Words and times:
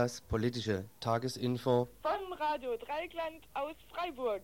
Das 0.00 0.22
politische 0.22 0.86
Tagesinfo 1.00 1.86
von 2.00 2.32
Radio 2.32 2.74
Dreigland 2.78 3.44
aus 3.52 3.74
Freiburg. 3.92 4.40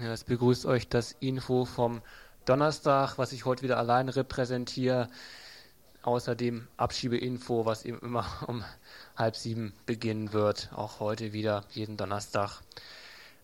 Ja, 0.00 0.12
es 0.12 0.22
begrüßt 0.22 0.64
euch 0.66 0.88
das 0.88 1.10
Info 1.18 1.64
vom 1.64 2.02
Donnerstag, 2.44 3.18
was 3.18 3.32
ich 3.32 3.44
heute 3.44 3.64
wieder 3.64 3.78
allein 3.78 4.08
repräsentiere. 4.08 5.08
Außerdem 6.04 6.68
Abschiebeinfo, 6.76 7.64
was 7.64 7.86
eben 7.86 7.98
immer 8.00 8.26
um 8.46 8.62
halb 9.16 9.36
sieben 9.36 9.72
beginnen 9.86 10.34
wird. 10.34 10.70
Auch 10.74 11.00
heute 11.00 11.32
wieder, 11.32 11.64
jeden 11.70 11.96
Donnerstag. 11.96 12.60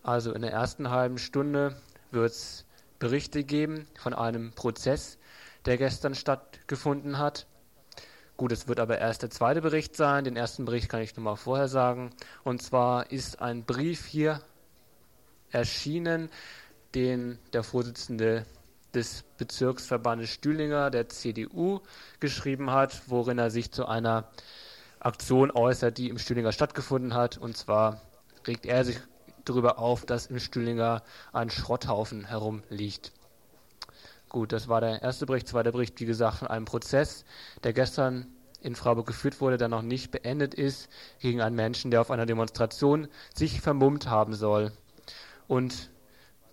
Also 0.03 0.33
in 0.35 0.43
der 0.43 0.53
ersten 0.53 0.91
halben 0.91 1.17
Stunde 1.17 1.81
wird 2.11 2.33
es 2.33 2.67
Berichte 2.99 3.45
geben 3.45 3.87
von 3.99 4.13
einem 4.13 4.53
Prozess, 4.53 5.17
der 5.65 5.79
gestern 5.79 6.15
stattgefunden 6.15 7.17
hat. 7.17 7.47
Gut, 8.37 8.53
es 8.53 8.69
wird 8.69 8.79
aber 8.79 8.99
erst 8.99 9.23
der 9.23 9.31
zweite 9.31 9.63
Bericht 9.63 9.97
sein. 9.97 10.25
Den 10.25 10.37
ersten 10.37 10.67
Bericht 10.67 10.91
kann 10.91 11.01
ich 11.01 11.17
nur 11.17 11.25
mal 11.25 11.37
vorher 11.37 11.69
sagen. 11.69 12.11
Und 12.45 12.63
zwar 12.63 13.11
ist 13.11 13.41
ein 13.41 13.65
Brief 13.65 14.05
hier 14.05 14.43
erschienen, 15.51 16.29
den 16.95 17.39
der 17.55 17.63
Vorsitzende 17.63 18.45
des 18.95 19.25
Bezirksverbandes 19.39 20.31
Stühlinger 20.31 20.91
der 20.91 21.09
CDU 21.09 21.81
geschrieben 22.19 22.71
hat, 22.71 23.03
worin 23.07 23.39
er 23.39 23.51
sich 23.51 23.71
zu 23.73 23.87
einer 23.87 24.31
Aktion 24.99 25.51
äußert, 25.51 25.99
die 25.99 26.09
im 26.09 26.19
Stühlinger 26.19 26.53
stattgefunden 26.53 27.15
hat. 27.15 27.39
Und 27.39 27.57
zwar 27.57 28.03
regt 28.47 28.67
er 28.67 28.85
sich 28.85 28.99
darüber 29.45 29.79
auf, 29.79 30.05
dass 30.05 30.27
im 30.27 30.39
Stühlinger 30.39 31.03
ein 31.33 31.51
Schrotthaufen 31.51 32.25
herumliegt. 32.25 33.13
Gut, 34.29 34.53
das 34.53 34.69
war 34.69 34.81
der 34.81 35.03
erste 35.03 35.27
Bericht. 35.27 35.49
Zweiter 35.49 35.73
Bericht, 35.73 35.99
wie 36.01 36.07
gesagt, 36.07 36.39
von 36.39 36.49
einem 36.49 36.65
Prozess, 36.65 37.25
der 37.65 37.73
gestern 37.73 38.27
in 38.61 38.75
Freiburg 38.75 39.07
geführt 39.07 39.41
wurde, 39.41 39.57
der 39.57 39.69
noch 39.69 39.83
nicht 39.83 40.11
beendet 40.11 40.55
ist, 40.55 40.89
gegen 41.19 41.41
einen 41.41 41.57
Menschen, 41.57 41.91
der 41.91 42.01
auf 42.01 42.11
einer 42.11 42.27
Demonstration 42.27 43.09
sich 43.35 43.61
vermummt 43.61 44.07
haben 44.07 44.35
soll. 44.35 44.73
Und 45.49 45.91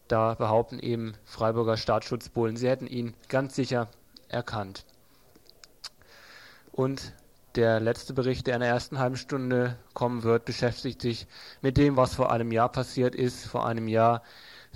da 0.07 0.33
behaupten 0.33 0.79
eben 0.79 1.13
Freiburger 1.25 1.77
Staatsschutzbullen, 1.77 2.57
sie 2.57 2.69
hätten 2.69 2.87
ihn 2.87 3.13
ganz 3.29 3.55
sicher 3.55 3.89
erkannt. 4.29 4.85
Und 6.71 7.13
der 7.55 7.79
letzte 7.79 8.13
Bericht, 8.13 8.45
der 8.45 8.55
in 8.55 8.61
der 8.61 8.69
ersten 8.69 8.99
halben 8.99 9.17
Stunde 9.17 9.77
kommen 9.93 10.23
wird, 10.23 10.45
beschäftigt 10.45 11.01
sich 11.01 11.25
mit 11.61 11.77
dem, 11.77 11.97
was 11.97 12.13
vor 12.13 12.31
einem 12.31 12.51
Jahr 12.51 12.69
passiert 12.69 13.15
ist. 13.15 13.45
Vor 13.47 13.65
einem 13.65 13.87
Jahr 13.87 14.21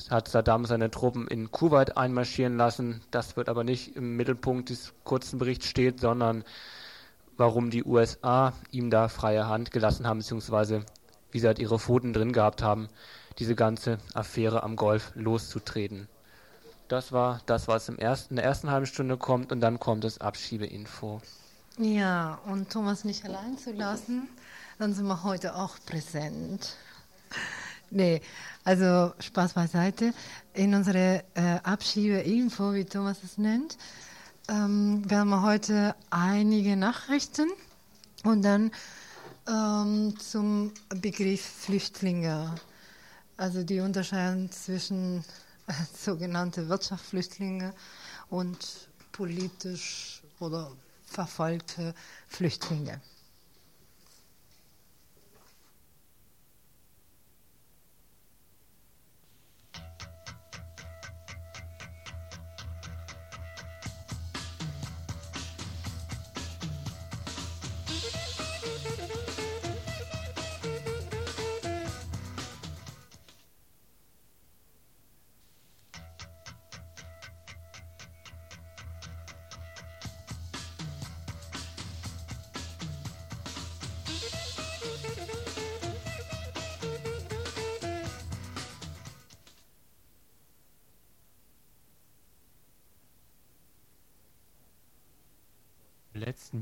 hat 0.10 0.28
Saddam 0.28 0.66
seine 0.66 0.90
Truppen 0.90 1.28
in 1.28 1.52
Kuwait 1.52 1.98
einmarschieren 1.98 2.58
lassen. 2.58 3.02
Das 3.12 3.38
wird 3.38 3.50
aber 3.50 3.64
nicht 3.64 3.96
im 3.96 4.16
Mittelpunkt 4.16 4.72
des 4.72 4.94
kurzen 5.04 5.38
Berichts 5.38 5.68
stehen, 5.68 6.00
sondern 6.00 6.44
warum 7.38 7.70
die 7.70 7.84
USA 7.84 8.54
ihm 8.72 8.90
da 8.90 9.10
freie 9.10 9.48
Hand 9.48 9.70
gelassen 9.70 10.08
haben, 10.08 10.20
beziehungsweise 10.20 10.84
wie 11.30 11.40
sie 11.40 11.48
halt 11.48 11.60
ihre 11.60 11.78
Pfoten 11.78 12.14
drin 12.14 12.34
gehabt 12.34 12.64
haben 12.64 12.90
diese 13.40 13.56
ganze 13.56 13.98
Affäre 14.14 14.64
am 14.64 14.76
Golf 14.76 15.12
loszutreten. 15.16 16.08
Das 16.88 17.12
war 17.12 17.42
das, 17.46 17.68
was 17.68 17.88
im 17.88 17.98
ersten, 17.98 18.34
in 18.34 18.36
der 18.38 18.46
ersten 18.46 18.70
halben 18.70 18.86
Stunde 18.86 19.18
kommt 19.18 19.52
und 19.52 19.62
dann 19.62 19.80
kommt 19.80 20.04
das 20.04 20.20
Abschiebeinfo. 20.20 21.22
Ja, 21.78 22.40
und 22.46 22.70
Thomas 22.70 23.06
nicht 23.06 23.24
allein 23.24 23.58
zu 23.58 23.72
lassen, 23.72 24.28
dann 24.78 24.94
sind 24.94 25.08
wir 25.08 25.24
heute 25.24 25.56
auch 25.56 25.78
präsent. 25.86 26.76
Nee, 27.90 28.22
also 28.64 29.14
Spaß 29.20 29.54
beiseite. 29.54 30.14
In 30.54 30.74
unserer 30.74 31.24
äh, 31.34 31.60
Abschiebeinfo, 31.64 32.74
wie 32.74 32.86
Thomas 32.86 33.24
es 33.24 33.38
nennt, 33.38 33.78
ähm, 34.50 35.10
werden 35.10 35.30
wir 35.30 35.42
heute 35.42 35.96
einige 36.10 36.76
Nachrichten 36.76 37.50
und 38.24 38.44
dann 38.44 38.72
ähm, 39.48 40.18
zum 40.20 40.72
Begriff 40.90 41.42
Flüchtlinge 41.42 42.56
also 43.42 43.64
die 43.64 43.80
Unterscheidung 43.80 44.52
zwischen 44.52 45.24
äh, 45.66 45.74
sogenannte 45.98 46.70
Wirtschaftsflüchtlinge 46.70 47.74
und 48.30 48.88
politisch 49.12 50.22
oder 50.40 50.72
verfolgte 51.08 51.96
Flüchtlinge. 52.28 53.02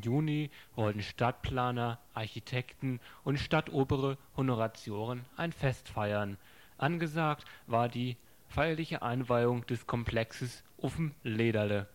Juni 0.10 0.50
wollten 0.76 1.04
Stadtplaner, 1.04 2.00
Architekten 2.16 3.00
und 3.24 3.40
stadtobere 3.40 4.18
Honoratioren 4.36 5.24
ein 5.38 5.52
Fest 5.52 5.88
feiern. 5.88 6.40
Angesagt 6.80 7.46
war 7.68 7.90
die 7.90 8.18
feierliche 8.48 9.04
Einweihung 9.04 9.68
des 9.68 9.86
Komplexes 9.86 10.64
Uffen 10.78 11.14
Lederle. 11.22 11.88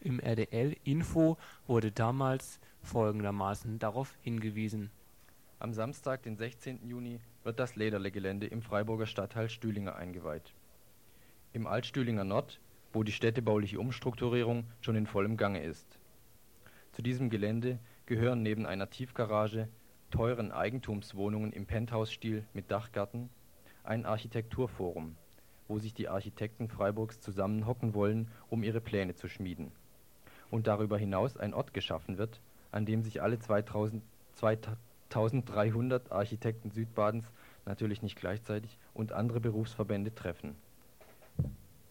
Im 0.00 0.18
RDL-Info 0.18 1.38
wurde 1.68 1.92
damals 1.92 2.58
folgendermaßen 2.82 3.78
darauf 3.78 4.12
hingewiesen. 4.22 4.90
Am 5.60 5.72
Samstag, 5.72 6.24
den 6.24 6.36
16. 6.36 6.88
Juni, 6.88 7.20
wird 7.44 7.60
das 7.60 7.76
Lederle-Gelände 7.76 8.48
im 8.48 8.62
Freiburger 8.62 9.06
Stadtteil 9.06 9.48
Stühlinger 9.48 9.94
eingeweiht. 9.94 10.52
Im 11.52 11.68
Altstühlinger 11.68 12.24
Nord, 12.24 12.58
wo 12.92 13.04
die 13.04 13.12
städtebauliche 13.12 13.78
Umstrukturierung 13.78 14.66
schon 14.80 14.96
in 14.96 15.06
vollem 15.06 15.36
Gange 15.36 15.62
ist 15.62 16.00
zu 16.94 17.02
diesem 17.02 17.28
Gelände 17.28 17.78
gehören 18.06 18.42
neben 18.44 18.66
einer 18.66 18.88
Tiefgarage, 18.88 19.68
teuren 20.12 20.52
Eigentumswohnungen 20.52 21.52
im 21.52 21.66
Penthausstil 21.66 22.46
mit 22.54 22.70
Dachgarten, 22.70 23.30
ein 23.82 24.06
Architekturforum, 24.06 25.16
wo 25.66 25.80
sich 25.80 25.92
die 25.92 26.08
Architekten 26.08 26.68
Freiburgs 26.68 27.20
zusammenhocken 27.20 27.94
wollen, 27.94 28.30
um 28.48 28.62
ihre 28.62 28.80
Pläne 28.80 29.16
zu 29.16 29.26
schmieden, 29.26 29.72
und 30.52 30.68
darüber 30.68 30.96
hinaus 30.96 31.36
ein 31.36 31.52
Ort 31.52 31.74
geschaffen 31.74 32.16
wird, 32.16 32.40
an 32.70 32.86
dem 32.86 33.02
sich 33.02 33.20
alle 33.20 33.40
2300 33.40 36.12
Architekten 36.12 36.70
Südbadens 36.70 37.28
(natürlich 37.66 38.02
nicht 38.02 38.14
gleichzeitig) 38.14 38.78
und 38.92 39.10
andere 39.10 39.40
Berufsverbände 39.40 40.14
treffen. 40.14 40.54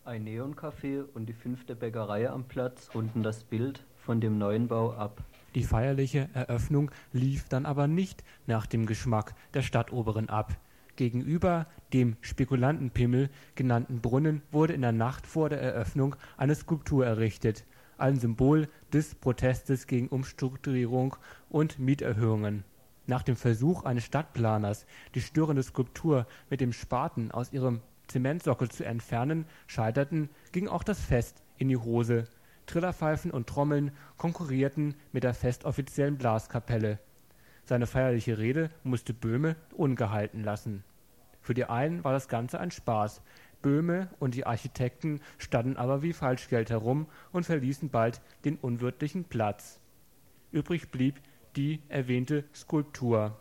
Ein 0.06 0.24
Neoncafé 0.24 1.04
und 1.14 1.26
die 1.26 1.34
fünfte 1.34 1.76
Bäckerei 1.76 2.30
am 2.30 2.46
Platz 2.46 2.90
runden 2.96 3.22
das 3.22 3.44
Bild 3.44 3.84
von 4.06 4.22
dem 4.22 4.38
Neuenbau 4.38 4.94
ab. 4.94 5.24
Die 5.56 5.64
feierliche 5.64 6.30
Eröffnung 6.34 6.92
lief 7.12 7.48
dann 7.48 7.66
aber 7.66 7.88
nicht 7.88 8.24
nach 8.48 8.66
dem 8.66 8.86
Geschmack 8.86 9.36
der 9.54 9.62
Stadtoberen 9.62 10.30
ab. 10.30 10.56
Gegenüber 10.96 11.68
dem 11.92 12.18
Spekulantenpimmel 12.22 13.30
genannten 13.56 14.02
Brunnen 14.02 14.42
wurde 14.52 14.74
in 14.74 14.82
der 14.82 14.92
Nacht 14.92 15.26
vor 15.28 15.50
der 15.50 15.62
Eröffnung 15.62 16.16
eine 16.38 16.56
Skulptur 16.56 17.06
errichtet, 17.06 17.66
ein 17.98 18.20
Symbol 18.20 18.68
des 18.92 19.16
Protestes 19.16 19.88
gegen 19.88 20.08
Umstrukturierung 20.08 21.16
und 21.50 21.80
Mieterhöhungen. 21.80 22.64
Nach 23.06 23.24
dem 23.24 23.36
Versuch 23.36 23.84
eines 23.84 24.06
Stadtplaners, 24.06 24.86
die 25.14 25.22
störende 25.22 25.64
Skulptur 25.64 26.26
mit 26.50 26.62
dem 26.62 26.74
Spaten 26.74 27.32
aus 27.32 27.54
ihrem 27.54 27.82
Zementsockel 28.08 28.70
zu 28.70 28.86
entfernen, 28.86 29.46
scheiterten, 29.68 30.30
ging 30.52 30.68
auch 30.68 30.84
das 30.84 31.00
Fest 31.00 31.44
in 31.58 31.70
die 31.70 31.78
Hose 31.78 32.28
Trillerpfeifen 32.66 33.32
und 33.32 33.48
Trommeln 33.48 33.92
konkurrierten 34.18 34.96
mit 35.12 35.24
der 35.24 35.34
festoffiziellen 35.34 36.18
Blaskapelle. 36.18 37.00
Seine 37.66 37.88
feierliche 37.88 38.38
Rede 38.38 38.70
musste 38.84 39.14
Böhme 39.14 39.56
ungehalten 39.76 40.44
lassen. 40.44 40.84
Für 41.42 41.54
die 41.54 41.66
einen 41.66 42.04
war 42.04 42.14
das 42.14 42.28
Ganze 42.28 42.60
ein 42.60 42.72
Spaß, 42.72 43.22
Böhme 43.64 44.10
und 44.20 44.36
die 44.36 44.46
Architekten 44.46 45.22
standen 45.40 45.78
aber 45.78 46.04
wie 46.04 46.14
Falschgeld 46.14 46.70
herum 46.70 47.08
und 47.32 47.46
verließen 47.46 47.90
bald 47.90 48.22
den 48.46 48.58
unwirtlichen 48.58 49.24
Platz. 49.24 49.80
Übrig 50.52 50.92
blieb 50.92 51.20
die 51.56 51.82
erwähnte 51.90 52.44
Skulptur. 52.54 53.40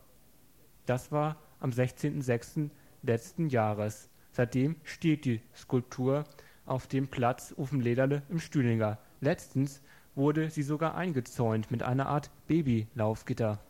Das 0.86 1.12
war 1.12 1.36
am 1.60 1.70
16.06. 1.70 2.70
letzten 3.02 3.48
Jahres. 3.48 4.08
Seitdem 4.30 4.76
steht 4.84 5.25
die 5.26 5.42
Skulptur 5.54 6.25
auf 6.64 6.86
dem 6.86 7.08
Platz 7.08 7.52
Uffenlederle 7.56 8.22
im 8.30 8.38
Stühlinger. 8.38 8.98
Letztens 9.22 9.80
wurde 10.16 10.50
sie 10.50 10.64
sogar 10.64 10.96
eingezäunt 10.96 11.70
mit 11.70 11.84
einer 11.84 12.08
Art 12.08 12.30
Babylaufgitter. 12.48 13.60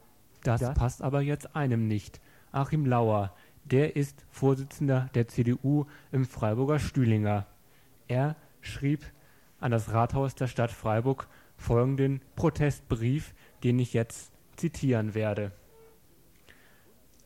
Das, 0.43 0.62
das 0.62 0.75
passt 0.75 1.02
aber 1.02 1.20
jetzt 1.20 1.54
einem 1.54 1.87
nicht. 1.87 2.22
Achim 2.52 2.87
Lauer, 2.87 3.34
der 3.64 3.94
ist 3.94 4.25
Vorsitzender 4.31 5.10
der 5.14 5.28
CDU 5.28 5.84
im 6.10 6.25
Freiburger 6.25 6.78
Stühlinger. 6.78 7.46
Er 8.08 8.34
schrieb 8.62 9.04
an 9.60 9.72
das 9.72 9.93
Rathaus 9.93 10.34
der 10.34 10.46
Stadt 10.46 10.72
Freiburg 10.72 11.28
folgenden 11.58 12.22
Protestbrief, 12.34 13.34
den 13.62 13.78
ich 13.78 13.93
jetzt 13.93 14.32
zitieren 14.56 15.14
werde. 15.14 15.52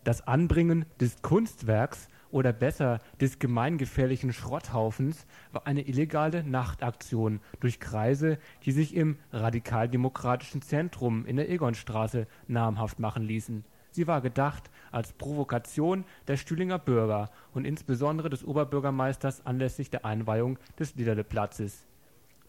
Das 0.03 0.27
Anbringen 0.27 0.85
des 1.01 1.23
Kunstwerks 1.23 2.09
oder 2.31 2.53
besser 2.53 3.01
des 3.21 3.39
gemeingefährlichen 3.39 4.33
Schrotthaufens 4.33 5.27
war 5.53 5.67
eine 5.67 5.83
illegale 5.83 6.43
Nachtaktion 6.45 7.41
durch 7.61 7.81
Kreise, 7.81 8.39
die 8.65 8.73
sich 8.73 8.95
im 8.95 9.19
radikaldemokratischen 9.33 10.63
Zentrum 10.63 11.27
in 11.27 11.37
der 11.37 11.51
Egonstraße 11.51 12.27
namhaft 12.49 12.99
machen 12.99 13.23
ließen. 13.23 13.65
Sie 13.91 14.07
war 14.07 14.21
gedacht 14.21 14.71
als 14.93 15.13
Provokation 15.15 16.05
der 16.29 16.37
Stühlinger 16.37 16.79
Bürger 16.79 17.31
und 17.55 17.65
insbesondere 17.65 18.29
des 18.29 18.45
Oberbürgermeisters 18.45 19.47
anlässlich 19.47 19.89
der 19.89 20.05
Einweihung 20.05 20.59
des 20.79 20.97
Liederle-Platzes. 20.97 21.87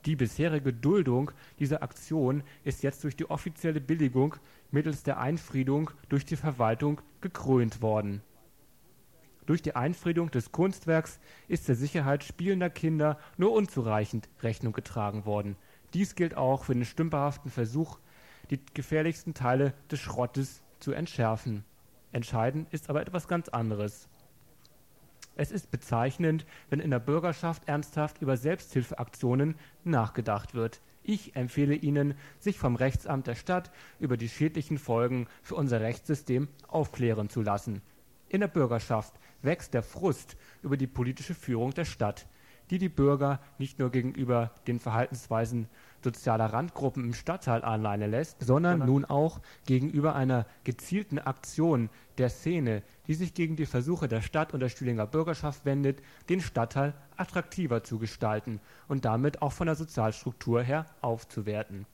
Die 0.06 0.15
bisherige 0.15 0.73
Duldung 0.73 1.31
dieser 1.59 1.83
Aktion 1.83 2.44
ist 2.63 2.83
jetzt 2.83 3.03
durch 3.03 3.15
die 3.15 3.30
offizielle 3.30 3.80
Billigung 3.81 4.35
mittels 4.71 5.03
der 5.03 5.19
Einfriedung 5.19 5.91
durch 6.09 6.25
die 6.25 6.35
Verwaltung 6.35 7.01
gekrönt 7.21 7.81
worden 7.81 8.21
durch 9.47 9.61
die 9.61 9.75
Einfriedung 9.75 10.29
des 10.29 10.51
Kunstwerks 10.51 11.19
ist 11.47 11.67
der 11.67 11.75
Sicherheit 11.75 12.23
spielender 12.23 12.69
Kinder 12.69 13.17
nur 13.38 13.53
unzureichend 13.53 14.29
Rechnung 14.44 14.73
getragen 14.73 15.25
worden. 15.25 15.55
Dies 15.94 16.15
gilt 16.15 16.35
auch 16.35 16.65
für 16.65 16.73
den 16.73 16.85
stümperhaften 16.85 17.49
Versuch, 17.49 17.97
die 18.51 18.59
gefährlichsten 18.73 19.33
Teile 19.33 19.73
des 19.89 19.99
Schrottes 19.99 20.61
zu 20.79 20.91
entschärfen. 20.91 21.63
Entscheidend 22.11 22.71
ist 22.73 22.89
aber 22.89 23.01
etwas 23.01 23.27
ganz 23.27 23.49
anderes. 23.49 24.09
Es 25.35 25.51
ist 25.51 25.71
bezeichnend, 25.71 26.45
wenn 26.69 26.79
in 26.79 26.91
der 26.91 26.99
Bürgerschaft 26.99 27.67
ernsthaft 27.67 28.21
über 28.21 28.38
Selbsthilfeaktionen 28.38 29.55
nachgedacht 29.83 30.55
wird. 30.55 30.81
Ich 31.03 31.35
empfehle 31.38 31.75
Ihnen, 31.75 32.15
sich 32.39 32.57
vom 32.57 32.75
Rechtsamt 32.75 33.27
der 33.27 33.35
Stadt 33.35 33.71
über 33.99 34.17
die 34.17 34.27
schädlichen 34.27 34.77
Folgen 34.77 35.27
für 35.41 35.55
unser 35.55 35.79
Rechtssystem 35.79 36.49
aufklären 36.67 37.29
zu 37.29 37.41
lassen. 37.41 37.81
In 38.29 38.41
der 38.41 38.49
Bürgerschaft 38.49 39.13
wächst 39.47 39.73
der 39.73 39.81
Frust 39.81 40.38
über 40.61 40.77
die 40.77 40.85
politische 40.85 41.33
Führung 41.33 41.73
der 41.73 41.85
Stadt, 41.85 42.27
die 42.69 42.77
die 42.77 42.89
Bürger 42.89 43.39
nicht 43.57 43.79
nur 43.79 43.89
gegenüber 43.89 44.51
den 44.67 44.79
Verhaltensweisen 44.79 45.69
sozialer 46.03 46.47
Randgruppen 46.47 47.03
im 47.03 47.13
Stadtteil 47.13 47.61
alleine 47.61 48.07
lässt, 48.07 48.41
sondern 48.41 48.79
nun 48.79 49.05
auch 49.05 49.41
gegenüber 49.65 50.15
einer 50.15 50.45
gezielten 50.63 51.17
Aktion 51.17 51.89
der 52.17 52.29
Szene, 52.29 52.83
die 53.07 53.13
sich 53.13 53.33
gegen 53.33 53.55
die 53.55 53.65
Versuche 53.65 54.07
der 54.07 54.21
Stadt 54.21 54.53
und 54.53 54.59
der 54.59 54.69
Stühlinger 54.69 55.07
Bürgerschaft 55.07 55.65
wendet, 55.65 56.01
den 56.29 56.41
Stadtteil 56.41 56.94
attraktiver 57.15 57.83
zu 57.83 57.97
gestalten 57.97 58.59
und 58.88 59.05
damit 59.05 59.41
auch 59.41 59.53
von 59.53 59.67
der 59.67 59.75
Sozialstruktur 59.75 60.61
her 60.61 60.85
aufzuwerten. 61.01 61.85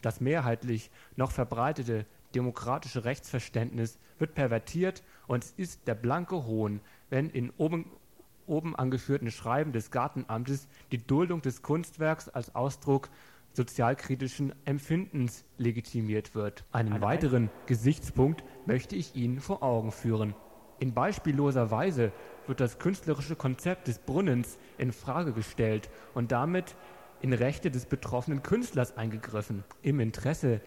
Das 0.00 0.20
mehrheitlich 0.20 0.90
noch 1.16 1.32
verbreitete 1.32 2.06
demokratische 2.34 3.04
Rechtsverständnis 3.04 3.98
wird 4.18 4.34
pervertiert 4.34 5.02
und 5.26 5.44
es 5.44 5.52
ist 5.52 5.86
der 5.86 5.94
blanke 5.94 6.46
Hohn, 6.46 6.80
wenn 7.10 7.30
in 7.30 7.50
oben, 7.56 7.90
oben 8.46 8.76
angeführten 8.76 9.30
Schreiben 9.30 9.72
des 9.72 9.90
Gartenamtes 9.90 10.68
die 10.92 10.98
Duldung 10.98 11.42
des 11.42 11.62
Kunstwerks 11.62 12.28
als 12.28 12.54
Ausdruck 12.54 13.08
sozialkritischen 13.52 14.54
Empfindens 14.64 15.44
legitimiert 15.56 16.34
wird. 16.34 16.64
Einen 16.70 17.00
weiteren 17.00 17.50
Gesichtspunkt 17.66 18.44
möchte 18.66 18.94
ich 18.94 19.16
Ihnen 19.16 19.40
vor 19.40 19.62
Augen 19.62 19.90
führen. 19.90 20.34
In 20.78 20.94
beispielloser 20.94 21.70
Weise 21.70 22.12
wird 22.46 22.60
das 22.60 22.78
künstlerische 22.78 23.34
Konzept 23.34 23.88
des 23.88 23.98
Brunnens 23.98 24.58
in 24.76 24.92
Frage 24.92 25.32
gestellt 25.32 25.90
und 26.14 26.30
damit 26.30 26.76
in 27.20 27.32
Rechte 27.32 27.70
des 27.70 27.86
betroffenen 27.86 28.44
Künstlers 28.44 28.96
eingegriffen. 28.96 29.64
Im 29.82 29.98
Interesse 29.98 30.60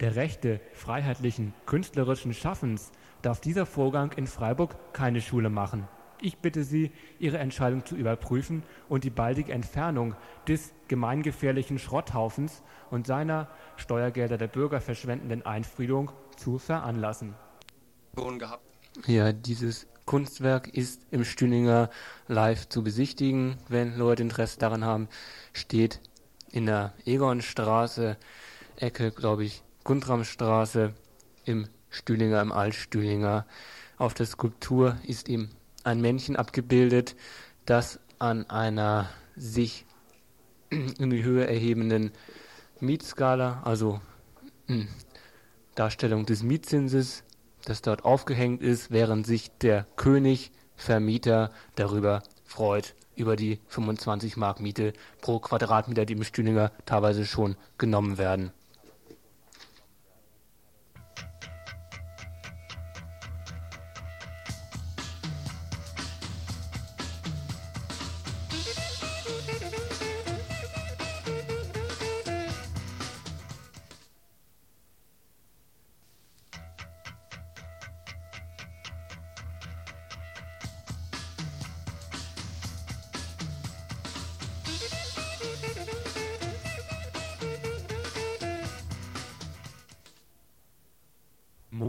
der 0.00 0.16
Rechte 0.16 0.60
freiheitlichen 0.72 1.54
künstlerischen 1.66 2.34
Schaffens 2.34 2.92
darf 3.22 3.40
dieser 3.40 3.66
Vorgang 3.66 4.12
in 4.12 4.26
Freiburg 4.26 4.76
keine 4.92 5.20
Schule 5.20 5.50
machen. 5.50 5.88
Ich 6.20 6.38
bitte 6.38 6.62
Sie, 6.62 6.92
Ihre 7.18 7.38
Entscheidung 7.38 7.84
zu 7.84 7.96
überprüfen 7.96 8.62
und 8.88 9.02
die 9.02 9.10
baldige 9.10 9.52
Entfernung 9.52 10.14
des 10.46 10.72
gemeingefährlichen 10.86 11.80
Schrotthaufens 11.80 12.62
und 12.90 13.06
seiner 13.08 13.48
Steuergelder 13.76 14.38
der 14.38 14.46
Bürger 14.46 14.80
verschwendenden 14.80 15.44
Einfriedung 15.44 16.12
zu 16.36 16.58
veranlassen. 16.58 17.34
Ja, 19.06 19.32
dieses 19.32 19.88
Kunstwerk 20.04 20.68
ist 20.68 21.06
im 21.10 21.24
Stühlinger 21.24 21.90
live 22.28 22.68
zu 22.68 22.84
besichtigen. 22.84 23.56
Wenn 23.68 23.96
Leute 23.96 24.22
Interesse 24.22 24.58
daran 24.58 24.84
haben, 24.84 25.08
steht 25.52 26.00
in 26.50 26.66
der 26.66 26.92
Egonstraße, 27.04 28.16
Ecke, 28.76 29.10
glaube 29.10 29.44
ich, 29.44 29.62
Guntramstraße 29.84 30.94
im 31.44 31.68
Stühlinger, 31.90 32.40
im 32.40 32.52
Altstühlinger. 32.52 33.46
Auf 33.98 34.14
der 34.14 34.26
Skulptur 34.26 34.96
ist 35.06 35.28
ihm 35.28 35.48
ein 35.84 36.00
Männchen 36.00 36.36
abgebildet, 36.36 37.16
das 37.66 38.00
an 38.18 38.48
einer 38.48 39.10
sich 39.36 39.84
in 40.70 41.10
die 41.10 41.24
Höhe 41.24 41.46
erhebenden 41.46 42.12
Mietskala, 42.80 43.62
also 43.64 44.00
hm, 44.66 44.88
Darstellung 45.74 46.26
des 46.26 46.42
Mietzinses, 46.42 47.24
das 47.64 47.82
dort 47.82 48.04
aufgehängt 48.04 48.62
ist, 48.62 48.90
während 48.90 49.26
sich 49.26 49.50
der 49.58 49.86
König 49.96 50.50
Vermieter 50.76 51.50
darüber 51.76 52.22
freut, 52.44 52.94
über 53.14 53.36
die 53.36 53.60
25 53.68 54.36
Mark 54.36 54.60
Miete 54.60 54.92
pro 55.20 55.38
Quadratmeter, 55.38 56.04
die 56.04 56.14
im 56.14 56.24
Stühlinger 56.24 56.72
teilweise 56.86 57.24
schon 57.24 57.56
genommen 57.78 58.18
werden. 58.18 58.52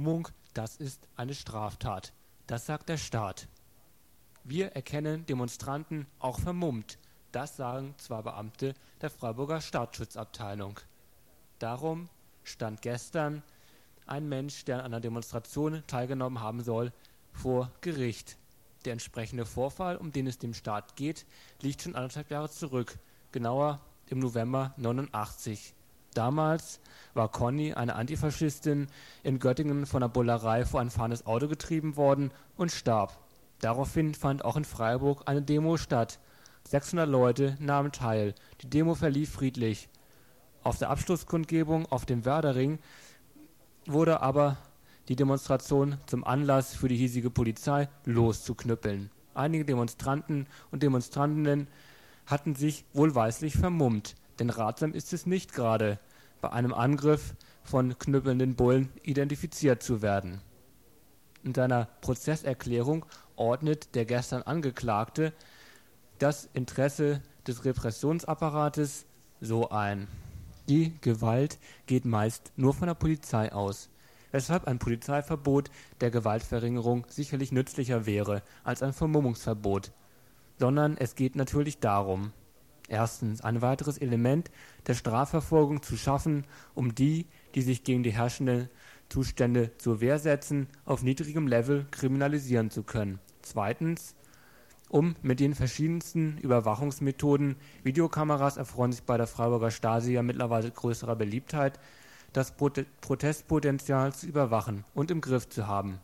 Vermummung, 0.04 0.28
das 0.54 0.76
ist 0.76 1.08
eine 1.16 1.34
Straftat. 1.34 2.12
Das 2.46 2.66
sagt 2.66 2.90
der 2.90 2.98
Staat. 2.98 3.48
Wir 4.44 4.74
erkennen 4.74 5.26
Demonstranten 5.28 6.08
auch 6.20 6.42
vermummt. 6.42 6.98
Das 7.32 7.56
sagen 7.56 7.96
zwar 7.98 8.22
Beamte 8.22 8.74
der 9.00 9.10
Freiburger 9.10 9.62
Staatsschutzabteilung. 9.62 10.82
Darum 11.58 12.10
stand 12.44 12.82
gestern 12.82 13.44
ein 14.06 14.28
Mensch, 14.28 14.66
der 14.66 14.80
an 14.80 14.88
einer 14.88 15.00
Demonstration 15.00 15.84
teilgenommen 15.88 16.42
haben 16.42 16.62
soll, 16.62 16.92
vor 17.32 17.72
Gericht. 17.80 18.38
Der 18.84 18.92
entsprechende 18.92 19.46
Vorfall, 19.46 19.96
um 19.96 20.12
den 20.12 20.28
es 20.28 20.38
dem 20.38 20.54
Staat 20.54 20.98
geht, 20.98 21.26
liegt 21.62 21.82
schon 21.82 21.96
anderthalb 21.96 22.30
Jahre 22.30 22.50
zurück, 22.50 23.00
genauer 23.32 23.80
im 24.08 24.20
November 24.20 24.74
89. 24.76 25.74
Damals 26.14 26.80
war 27.14 27.30
Conny, 27.30 27.74
eine 27.74 27.96
Antifaschistin, 27.96 28.88
in 29.24 29.40
Göttingen 29.40 29.86
von 29.86 30.02
der 30.02 30.10
Bullerei 30.10 30.66
vor 30.66 30.82
ein 30.82 30.90
fahrendes 30.90 31.26
Auto 31.26 31.48
getrieben 31.48 31.96
worden 31.96 32.32
und 32.56 32.72
starb. 32.72 33.18
Daraufhin 33.60 34.14
fand 34.14 34.44
auch 34.44 34.58
in 34.58 34.66
Freiburg 34.66 35.24
eine 35.26 35.42
Demo 35.42 35.78
statt. 35.78 36.20
600 36.68 37.08
Leute 37.08 37.58
nahmen 37.60 37.92
teil. 37.92 38.36
Die 38.62 38.70
Demo 38.70 38.96
verlief 38.96 39.32
friedlich. 39.32 39.90
Auf 40.64 40.80
der 40.80 40.90
Abschlusskundgebung 40.90 41.86
auf 41.92 42.06
dem 42.06 42.26
Werdering 42.26 42.80
wurde 43.86 44.22
aber 44.22 44.58
die 45.10 45.16
Demonstration 45.16 45.98
zum 46.06 46.24
Anlass 46.24 46.76
für 46.76 46.88
die 46.88 46.96
hiesige 46.96 47.30
Polizei 47.30 47.90
loszuknüppeln. 48.06 49.12
Einige 49.34 49.66
Demonstranten 49.66 50.48
und 50.72 50.84
Demonstrantinnen 50.84 51.68
hatten 52.26 52.56
sich 52.56 52.86
wohlweislich 52.94 53.58
vermummt. 53.58 54.16
Denn 54.40 54.50
ratsam 54.50 54.94
ist 54.94 55.14
es 55.14 55.26
nicht 55.26 55.54
gerade, 55.54 56.00
bei 56.42 56.52
einem 56.52 56.74
Angriff 56.74 57.36
von 57.64 57.98
knüppelnden 57.98 58.56
Bullen 58.56 58.90
identifiziert 59.04 59.82
zu 59.82 60.02
werden. 60.02 60.42
In 61.44 61.54
seiner 61.54 61.88
Prozesserklärung 62.02 63.06
ordnet 63.36 63.96
der 63.96 64.06
gestern 64.06 64.44
Angeklagte 64.44 65.34
das 66.20 66.50
Interesse 66.54 67.22
des 67.48 67.66
Repressionsapparates 67.66 69.06
so 69.42 69.70
ein. 69.70 70.08
Die 70.70 70.94
Gewalt 71.02 71.60
geht 71.86 72.06
meist 72.06 72.54
nur 72.56 72.74
von 72.74 72.88
der 72.88 72.96
Polizei 72.96 73.52
aus, 73.52 73.90
weshalb 74.32 74.66
ein 74.66 74.80
Polizeiverbot 74.80 75.70
der 76.00 76.12
Gewaltverringerung 76.12 77.06
sicherlich 77.10 77.52
nützlicher 77.52 78.06
wäre 78.06 78.42
als 78.64 78.82
ein 78.82 78.94
Vermummungsverbot. 78.94 79.92
Sondern 80.60 80.96
es 80.98 81.16
geht 81.16 81.36
natürlich 81.36 81.80
darum, 81.80 82.32
erstens 82.88 83.42
ein 83.42 83.62
weiteres 83.62 83.98
Element 83.98 84.52
der 84.88 84.94
Strafverfolgung 84.94 85.82
zu 85.82 85.98
schaffen, 85.98 86.46
um 86.74 86.96
die, 86.96 87.28
die 87.56 87.62
sich 87.62 87.84
gegen 87.84 88.04
die 88.04 88.14
herrschenden 88.14 88.70
Zustände 89.10 89.72
zur 89.78 90.02
Wehr 90.02 90.20
setzen, 90.20 90.68
auf 90.86 91.04
niedrigem 91.04 91.48
Level 91.48 91.86
kriminalisieren 91.92 92.72
zu 92.72 92.84
können. 92.84 93.20
Zweitens, 93.42 94.16
um 94.90 95.16
mit 95.22 95.40
den 95.40 95.56
verschiedensten 95.56 96.38
Überwachungsmethoden, 96.38 97.56
Videokameras 97.84 98.58
erfreuen 98.58 98.92
sich 98.92 99.04
bei 99.04 99.18
der 99.18 99.28
Freiburger 99.28 99.72
Stasi 99.72 100.14
ja 100.14 100.24
mittlerweile 100.24 100.70
größerer 100.72 101.16
Beliebtheit, 101.16 101.80
das 102.32 102.56
Protestpotenzial 102.56 104.14
zu 104.14 104.28
überwachen 104.28 104.86
und 104.94 105.12
im 105.12 105.22
Griff 105.22 105.50
zu 105.50 105.68
haben. 105.68 106.00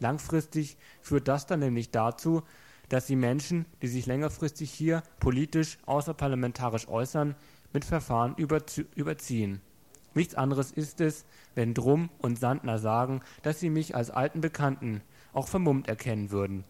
Langfristig 0.00 0.78
führt 1.02 1.28
das 1.28 1.46
dann 1.46 1.60
nämlich 1.60 1.90
dazu, 1.90 2.42
dass 2.90 3.06
die 3.06 3.16
Menschen, 3.16 3.64
die 3.80 3.88
sich 3.88 4.04
längerfristig 4.04 4.70
hier 4.70 5.02
politisch 5.18 5.78
außerparlamentarisch 5.86 6.88
äußern, 6.88 7.34
mit 7.72 7.86
Verfahren 7.86 8.34
überziehen. 8.36 9.62
Nichts 10.12 10.34
anderes 10.34 10.72
ist 10.72 11.00
es, 11.00 11.24
wenn 11.54 11.72
Drum 11.72 12.10
und 12.18 12.38
Sandner 12.38 12.78
sagen, 12.78 13.20
dass 13.42 13.60
sie 13.60 13.70
mich 13.70 13.94
als 13.94 14.10
alten 14.10 14.40
Bekannten 14.40 15.02
auch 15.32 15.46
vermummt 15.46 15.88
erkennen 15.88 16.30
würden. 16.32 16.64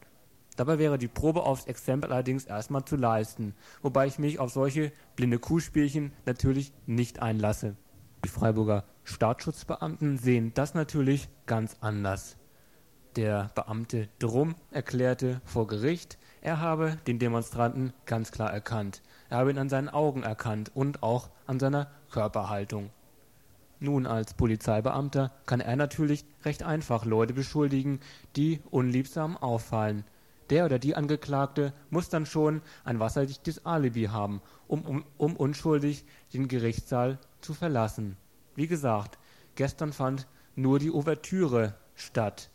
Dabei 0.56 0.78
wäre 0.78 0.98
die 0.98 1.08
Probe 1.08 1.44
aufs 1.44 1.66
Exempel 1.66 2.12
allerdings 2.12 2.44
erstmal 2.44 2.84
zu 2.84 2.96
leisten, 2.96 3.54
wobei 3.80 4.06
ich 4.06 4.18
mich 4.18 4.38
auf 4.38 4.50
solche 4.50 4.92
blinde 5.16 5.38
Kuhspielchen 5.38 6.12
natürlich 6.26 6.72
nicht 6.86 7.22
einlasse. 7.22 7.76
Die 8.24 8.28
Freiburger 8.28 8.84
Staatsschutzbeamten 9.04 10.18
sehen 10.18 10.52
das 10.52 10.74
natürlich 10.74 11.30
ganz 11.46 11.78
anders. 11.80 12.36
Der 13.16 13.50
Beamte 13.56 14.08
Drum 14.20 14.54
erklärte 14.70 15.40
vor 15.44 15.66
Gericht, 15.66 16.16
er 16.42 16.60
habe 16.60 16.96
den 17.08 17.18
Demonstranten 17.18 17.92
ganz 18.06 18.30
klar 18.30 18.52
erkannt. 18.52 19.02
Er 19.28 19.38
habe 19.38 19.50
ihn 19.50 19.58
an 19.58 19.68
seinen 19.68 19.88
Augen 19.88 20.22
erkannt 20.22 20.70
und 20.74 21.02
auch 21.02 21.28
an 21.48 21.58
seiner 21.58 21.90
Körperhaltung. 22.12 22.90
Nun, 23.80 24.06
als 24.06 24.34
Polizeibeamter 24.34 25.32
kann 25.44 25.58
er 25.58 25.74
natürlich 25.74 26.24
recht 26.44 26.62
einfach 26.62 27.04
Leute 27.04 27.34
beschuldigen, 27.34 27.98
die 28.36 28.60
unliebsam 28.70 29.36
auffallen. 29.36 30.04
Der 30.50 30.64
oder 30.64 30.78
die 30.78 30.94
Angeklagte 30.94 31.72
muss 31.90 32.10
dann 32.10 32.26
schon 32.26 32.62
ein 32.84 33.00
wasserdichtes 33.00 33.66
Alibi 33.66 34.04
haben, 34.04 34.40
um, 34.68 34.82
um, 34.82 35.04
um 35.16 35.36
unschuldig 35.36 36.04
den 36.32 36.46
Gerichtssaal 36.46 37.18
zu 37.40 37.54
verlassen. 37.54 38.16
Wie 38.54 38.68
gesagt, 38.68 39.18
gestern 39.56 39.92
fand 39.92 40.28
nur 40.54 40.78
die 40.78 40.92
Ouvertüre 40.92 41.74
statt. 41.96 42.50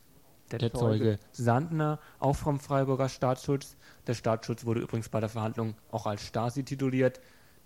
Der, 0.51 0.59
der 0.59 0.73
Zeuge 0.73 1.19
Sandner, 1.31 1.99
auch 2.19 2.35
vom 2.35 2.59
Freiburger 2.59 3.09
Staatsschutz, 3.09 3.77
der 4.05 4.13
Staatsschutz 4.13 4.65
wurde 4.65 4.81
übrigens 4.81 5.09
bei 5.09 5.19
der 5.19 5.29
Verhandlung 5.29 5.75
auch 5.91 6.05
als 6.05 6.21
Stasi 6.21 6.63
tituliert, 6.63 7.19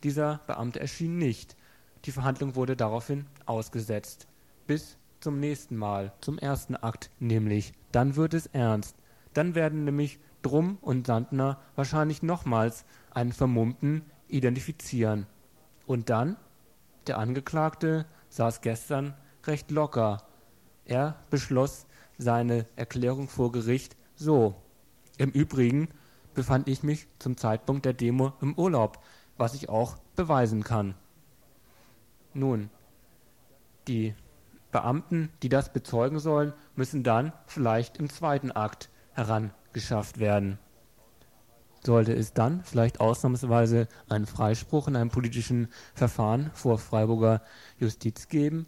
dieser 0.03 0.39
Beamte 0.47 0.79
erschien 0.79 1.17
nicht. 1.17 1.57
Die 2.05 2.11
Verhandlung 2.11 2.55
wurde 2.55 2.77
daraufhin 2.77 3.25
ausgesetzt. 3.45 4.27
Bis 4.65 4.97
zum 5.19 5.39
nächsten 5.39 5.75
Mal, 5.75 6.13
zum 6.21 6.37
ersten 6.37 6.77
Akt 6.77 7.11
nämlich. 7.19 7.73
Dann 7.91 8.15
wird 8.15 8.33
es 8.33 8.47
ernst. 8.47 8.95
Dann 9.33 9.55
werden 9.55 9.83
nämlich 9.83 10.19
Drum 10.41 10.77
und 10.81 11.07
Sandner 11.07 11.59
wahrscheinlich 11.75 12.23
nochmals 12.23 12.85
einen 13.11 13.33
Vermummten 13.33 14.03
identifizieren. 14.29 15.27
Und 15.85 16.09
dann? 16.09 16.37
Der 17.07 17.17
Angeklagte 17.17 18.05
saß 18.29 18.61
gestern 18.61 19.15
recht 19.45 19.71
locker. 19.71 20.23
Er 20.85 21.17
beschloss 21.29 21.87
seine 22.19 22.67
Erklärung 22.75 23.27
vor 23.27 23.51
Gericht 23.51 23.95
so. 24.13 24.53
Im 25.17 25.31
Übrigen 25.31 25.87
befand 26.35 26.67
ich 26.67 26.83
mich 26.83 27.07
zum 27.17 27.37
Zeitpunkt 27.37 27.85
der 27.85 27.93
Demo 27.93 28.33
im 28.41 28.53
Urlaub, 28.53 28.99
was 29.37 29.55
ich 29.55 29.69
auch 29.69 29.97
beweisen 30.15 30.63
kann. 30.63 30.93
Nun, 32.33 32.69
die 33.87 34.13
Beamten, 34.71 35.29
die 35.41 35.49
das 35.49 35.73
bezeugen 35.73 36.19
sollen, 36.19 36.53
müssen 36.75 37.03
dann 37.03 37.33
vielleicht 37.47 37.97
im 37.97 38.09
zweiten 38.09 38.51
Akt 38.51 38.89
herangeschafft 39.13 40.19
werden. 40.19 40.59
Sollte 41.83 42.13
es 42.13 42.33
dann 42.33 42.63
vielleicht 42.63 42.99
ausnahmsweise 42.99 43.87
einen 44.09 44.27
Freispruch 44.27 44.87
in 44.87 44.95
einem 44.95 45.09
politischen 45.09 45.69
Verfahren 45.95 46.51
vor 46.53 46.77
Freiburger 46.77 47.41
Justiz 47.77 48.27
geben, 48.27 48.67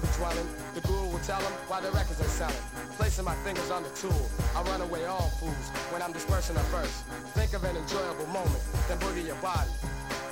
be 0.00 0.08
dwelling. 0.16 0.48
The 0.74 0.80
guru 0.82 1.10
will 1.10 1.24
tell 1.24 1.40
them 1.40 1.52
why 1.68 1.80
the 1.80 1.90
records 1.92 2.20
ain't 2.20 2.30
selling. 2.30 2.64
Placing 2.96 3.24
my 3.24 3.34
fingers 3.46 3.70
on 3.70 3.82
the 3.82 3.90
tool, 3.90 4.28
I 4.54 4.62
run 4.62 4.80
away 4.80 5.04
all 5.06 5.30
fools 5.40 5.68
when 5.90 6.02
I'm 6.02 6.12
dispersing 6.12 6.56
a 6.56 6.66
verse. 6.74 7.02
Think 7.34 7.54
of 7.54 7.64
an 7.64 7.76
enjoyable 7.76 8.26
moment, 8.26 8.62
then 8.88 8.98
boogie 8.98 9.26
your 9.26 9.40
body 9.42 9.70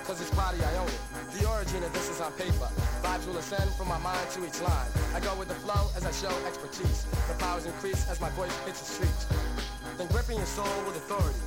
cause 0.05 0.21
it's 0.21 0.31
body 0.37 0.61
I 0.61 0.77
own 0.77 0.89
it. 0.89 1.01
The 1.33 1.49
origin 1.49 1.83
of 1.83 1.93
this 1.95 2.11
is 2.11 2.21
on 2.21 2.33
paper. 2.33 2.69
Vibes 3.01 3.27
will 3.27 3.39
ascend 3.39 3.71
from 3.73 3.89
my 3.89 3.99
mind 3.99 4.29
to 4.37 4.45
each 4.45 4.61
line. 4.61 4.91
I 5.15 5.21
go 5.21 5.35
with 5.37 5.49
the 5.49 5.55
flow 5.55 5.89
as 5.97 6.05
I 6.05 6.13
show 6.13 6.33
expertise. 6.47 7.07
The 7.29 7.35
powers 7.41 7.65
increase 7.65 8.09
as 8.09 8.21
my 8.21 8.29
voice 8.31 8.55
hits 8.69 8.81
the 8.81 8.89
streets. 9.01 9.27
Then 9.97 10.07
gripping 10.09 10.37
your 10.37 10.47
soul 10.47 10.69
with 10.87 10.97
authority. 10.97 11.41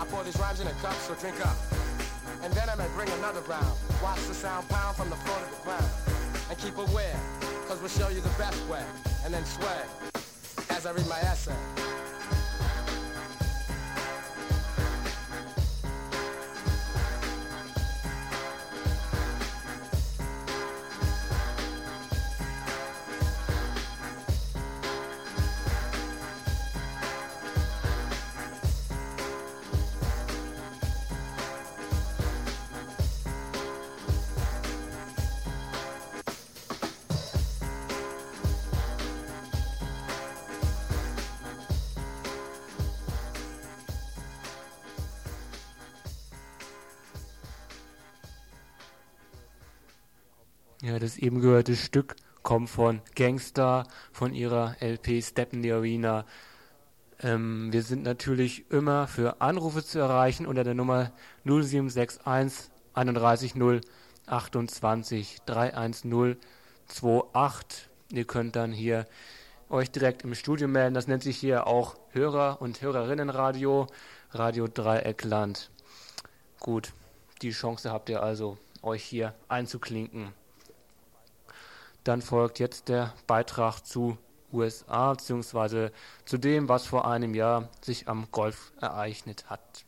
I 0.00 0.04
pour 0.06 0.24
these 0.24 0.36
rhymes 0.38 0.60
in 0.60 0.66
a 0.66 0.76
cup, 0.82 0.94
so 1.06 1.14
drink 1.14 1.38
up. 1.46 1.56
And 2.42 2.52
then 2.52 2.68
I 2.68 2.74
may 2.74 2.88
bring 2.96 3.08
another 3.22 3.40
round. 3.46 3.78
Watch 4.02 4.26
the 4.26 4.34
sound 4.34 4.68
pound 4.68 4.96
from 4.96 5.08
the 5.10 5.16
floor 5.16 5.38
to 5.38 5.48
the 5.50 5.62
ground. 5.62 5.90
And 6.50 6.58
keep 6.58 6.76
aware, 6.78 7.14
cause 7.70 7.80
we'll 7.80 7.88
show 7.88 8.08
you 8.12 8.20
the 8.20 8.28
best 8.30 8.68
way. 8.68 8.82
And 9.24 9.32
then 9.32 9.44
sway 9.44 9.82
as 10.70 10.86
I 10.86 10.90
read 10.90 11.06
my 11.06 11.20
essay. 11.20 11.99
Eben 51.20 51.40
gehörte 51.40 51.76
Stück 51.76 52.16
kommt 52.42 52.70
von 52.70 53.00
Gangster, 53.14 53.86
von 54.12 54.34
ihrer 54.34 54.76
LP 54.80 55.22
Step 55.22 55.52
in 55.52 55.62
the 55.62 55.72
Arena. 55.72 56.24
Ähm, 57.22 57.72
wir 57.72 57.82
sind 57.82 58.02
natürlich 58.02 58.70
immer 58.70 59.06
für 59.06 59.40
Anrufe 59.40 59.84
zu 59.84 59.98
erreichen 59.98 60.46
unter 60.46 60.64
der 60.64 60.74
Nummer 60.74 61.12
0761 61.44 62.70
31 62.94 63.54
0 63.54 63.80
28 64.26 65.42
310 65.44 66.36
28. 66.88 67.88
Ihr 68.12 68.24
könnt 68.24 68.56
dann 68.56 68.72
hier 68.72 69.06
euch 69.68 69.90
direkt 69.90 70.22
im 70.22 70.34
Studio 70.34 70.66
melden. 70.66 70.94
Das 70.94 71.06
nennt 71.06 71.22
sich 71.22 71.36
hier 71.36 71.66
auch 71.66 71.96
Hörer- 72.12 72.60
und 72.60 72.82
Hörerinnenradio, 72.82 73.86
Radio 74.32 74.66
Dreieckland. 74.66 75.70
Gut, 76.58 76.92
die 77.42 77.50
Chance 77.50 77.92
habt 77.92 78.08
ihr 78.08 78.22
also, 78.22 78.58
euch 78.82 79.04
hier 79.04 79.34
einzuklinken. 79.48 80.32
Dann 82.04 82.22
folgt 82.22 82.58
jetzt 82.58 82.88
der 82.88 83.12
Beitrag 83.26 83.80
zu 83.80 84.16
USA 84.52 85.12
bzw. 85.12 85.90
zu 86.24 86.38
dem, 86.38 86.68
was 86.68 86.86
vor 86.86 87.06
einem 87.08 87.34
Jahr 87.34 87.68
sich 87.82 88.08
am 88.08 88.28
Golf 88.32 88.72
ereignet 88.80 89.48
hat. 89.48 89.84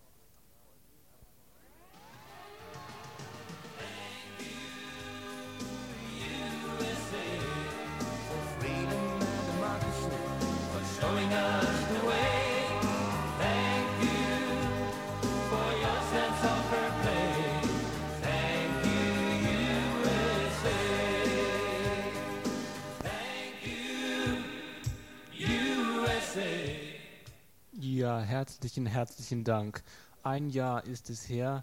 Herzlichen, 28.73 28.87
herzlichen 28.87 29.45
Dank. 29.45 29.83
Ein 30.23 30.49
Jahr 30.49 30.87
ist 30.87 31.11
es 31.11 31.29
her, 31.29 31.63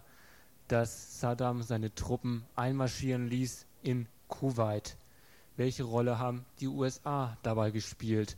dass 0.68 1.18
Saddam 1.18 1.64
seine 1.64 1.92
Truppen 1.92 2.44
einmarschieren 2.54 3.26
ließ 3.26 3.66
in 3.82 4.06
Kuwait. 4.28 4.96
Welche 5.56 5.82
Rolle 5.82 6.20
haben 6.20 6.44
die 6.60 6.68
USA 6.68 7.36
dabei 7.42 7.72
gespielt? 7.72 8.36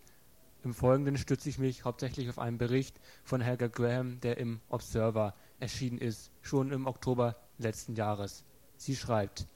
Im 0.64 0.72
Folgenden 0.72 1.18
stütze 1.18 1.50
ich 1.50 1.58
mich 1.58 1.84
hauptsächlich 1.84 2.30
auf 2.30 2.38
einen 2.38 2.56
Bericht 2.56 2.98
von 3.24 3.42
Helga 3.42 3.66
Graham, 3.66 4.20
der 4.20 4.38
im 4.38 4.62
Observer 4.70 5.34
erschienen 5.60 5.98
ist, 5.98 6.30
schon 6.40 6.72
im 6.72 6.86
Oktober 6.86 7.36
letzten 7.58 7.94
Jahres. 7.94 8.42
Sie 8.78 8.96
schreibt, 8.96 9.46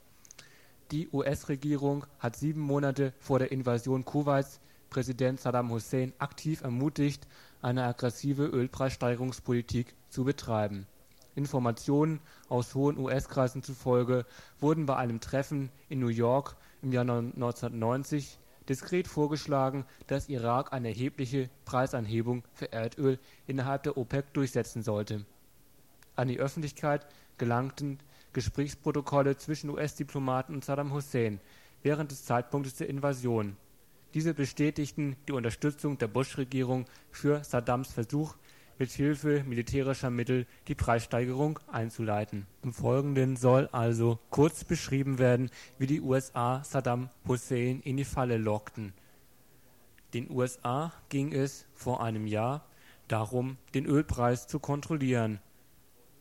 die 0.91 1.09
US-Regierung 1.11 2.05
hat 2.19 2.35
sieben 2.35 2.61
Monate 2.61 3.13
vor 3.19 3.39
der 3.39 3.51
Invasion 3.51 4.05
Kuwaits 4.05 4.59
Präsident 4.89 5.39
Saddam 5.39 5.71
Hussein 5.71 6.13
aktiv 6.17 6.61
ermutigt, 6.61 7.27
eine 7.61 7.83
aggressive 7.83 8.45
Ölpreissteigerungspolitik 8.45 9.95
zu 10.09 10.23
betreiben. 10.23 10.87
Informationen 11.35 12.19
aus 12.49 12.73
hohen 12.73 12.97
US-Kreisen 12.97 13.61
zufolge 13.61 14.25
wurden 14.59 14.85
bei 14.85 14.95
einem 14.95 15.19
Treffen 15.19 15.69
in 15.87 15.99
New 15.99 16.07
York 16.07 16.55
im 16.81 16.91
Jahr 16.91 17.03
1990 17.03 18.39
diskret 18.67 19.07
vorgeschlagen, 19.07 19.85
dass 20.07 20.29
Irak 20.29 20.73
eine 20.73 20.89
erhebliche 20.89 21.49
Preisanhebung 21.65 22.43
für 22.53 22.71
Erdöl 22.71 23.19
innerhalb 23.45 23.83
der 23.83 23.97
OPEC 23.97 24.33
durchsetzen 24.33 24.81
sollte. 24.81 25.25
An 26.15 26.27
die 26.27 26.39
Öffentlichkeit 26.39 27.05
gelangten 27.37 27.99
Gesprächsprotokolle 28.33 29.37
zwischen 29.37 29.69
US-Diplomaten 29.69 30.53
und 30.53 30.65
Saddam 30.65 30.93
Hussein 30.93 31.39
während 31.83 32.11
des 32.11 32.25
Zeitpunktes 32.25 32.75
der 32.75 32.89
Invasion 32.89 33.55
diese 34.13 34.33
bestätigten 34.33 35.15
die 35.27 35.33
Unterstützung 35.33 35.97
der 35.97 36.07
Bush-Regierung 36.07 36.85
für 37.11 37.43
Saddams 37.43 37.93
Versuch, 37.93 38.35
mit 38.79 38.91
Hilfe 38.91 39.43
militärischer 39.43 40.09
Mittel 40.09 40.45
die 40.67 40.75
Preissteigerung 40.75 41.59
einzuleiten. 41.67 42.45
Im 42.61 42.73
Folgenden 42.73 43.35
soll 43.35 43.67
also 43.71 44.19
kurz 44.29 44.63
beschrieben 44.63 45.17
werden, 45.17 45.49
wie 45.77 45.87
die 45.87 46.01
USA 46.01 46.63
Saddam 46.63 47.09
Hussein 47.27 47.81
in 47.81 47.97
die 47.97 48.05
Falle 48.05 48.37
lockten. 48.37 48.93
Den 50.13 50.29
USA 50.29 50.93
ging 51.09 51.33
es 51.33 51.65
vor 51.73 52.03
einem 52.03 52.27
Jahr 52.27 52.65
darum, 53.07 53.57
den 53.73 53.85
Ölpreis 53.85 54.47
zu 54.47 54.59
kontrollieren. 54.59 55.39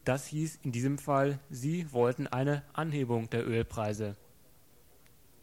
Das 0.05 0.27
hieß 0.27 0.61
in 0.63 0.73
diesem 0.73 0.99
Fall, 0.99 1.41
sie 1.51 1.93
wollten 1.93 2.27
eine 2.27 2.63
Anhebung 2.73 3.29
der 3.31 3.47
Ölpreise. 3.47 4.17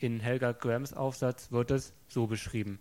In 0.03 0.19
Helga 0.19 0.51
Grahams 0.51 0.91
Aufsatz 0.91 1.49
wird 1.53 1.71
es 1.71 1.93
so 2.09 2.27
beschrieben. 2.27 2.77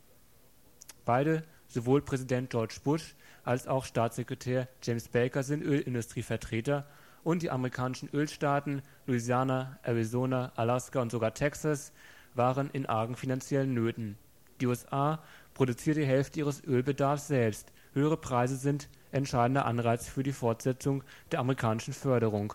Beide, 1.04 1.44
sowohl 1.68 2.02
Präsident 2.02 2.50
George 2.50 2.80
Bush 2.82 3.14
als 3.44 3.68
auch 3.68 3.84
Staatssekretär 3.84 4.66
James 4.82 5.06
Baker 5.06 5.44
sind 5.44 5.62
Ölindustrievertreter 5.62 6.84
und 7.22 7.42
die 7.42 7.52
amerikanischen 7.52 8.08
Ölstaaten 8.12 8.82
Louisiana, 9.06 9.78
Arizona, 9.84 10.50
Alaska 10.56 11.00
und 11.00 11.12
sogar 11.12 11.32
Texas 11.32 11.92
waren 12.34 12.70
in 12.70 12.86
argen 12.86 13.14
finanziellen 13.14 13.72
Nöten. 13.72 14.18
Die 14.60 14.66
USA 14.66 15.22
produziert 15.54 15.98
die 15.98 16.04
Hälfte 16.04 16.40
ihres 16.40 16.64
Ölbedarfs 16.64 17.28
selbst. 17.28 17.72
Höhere 17.92 18.16
Preise 18.16 18.56
sind 18.56 18.88
entscheidender 19.12 19.66
Anreiz 19.66 20.08
für 20.08 20.24
die 20.24 20.32
Fortsetzung 20.32 21.04
der 21.30 21.38
amerikanischen 21.38 21.94
Förderung 21.94 22.54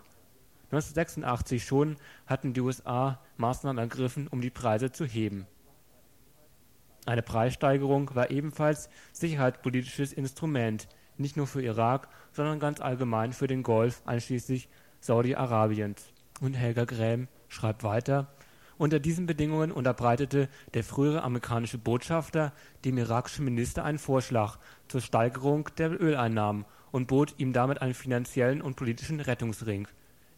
1986 0.70 1.64
schon 1.64 1.96
hatten 2.26 2.52
die 2.52 2.60
USA 2.60 3.20
Maßnahmen 3.38 3.78
ergriffen, 3.78 4.28
um 4.28 4.42
die 4.42 4.50
Preise 4.50 4.92
zu 4.92 5.06
heben. 5.06 5.46
Eine 7.06 7.22
Preissteigerung 7.22 8.14
war 8.14 8.30
ebenfalls 8.30 8.90
sicherheitspolitisches 9.12 10.12
Instrument, 10.12 10.88
nicht 11.16 11.38
nur 11.38 11.46
für 11.46 11.62
Irak, 11.62 12.08
sondern 12.32 12.60
ganz 12.60 12.80
allgemein 12.80 13.32
für 13.32 13.46
den 13.46 13.62
Golf, 13.62 14.02
einschließlich 14.04 14.68
Saudi-Arabiens. 15.00 16.12
Und 16.42 16.52
Helga 16.52 16.84
Gräm 16.84 17.28
schreibt 17.48 17.82
weiter, 17.82 18.28
unter 18.76 19.00
diesen 19.00 19.26
Bedingungen 19.26 19.72
unterbreitete 19.72 20.48
der 20.74 20.84
frühere 20.84 21.22
amerikanische 21.22 21.78
Botschafter 21.78 22.52
dem 22.84 22.98
irakischen 22.98 23.44
Minister 23.46 23.84
einen 23.84 23.98
Vorschlag 23.98 24.58
zur 24.86 25.00
Steigerung 25.00 25.70
der 25.78 26.00
Öleinnahmen 26.00 26.66
und 26.92 27.08
bot 27.08 27.34
ihm 27.38 27.54
damit 27.54 27.80
einen 27.80 27.94
finanziellen 27.94 28.60
und 28.60 28.76
politischen 28.76 29.20
Rettungsring 29.20 29.88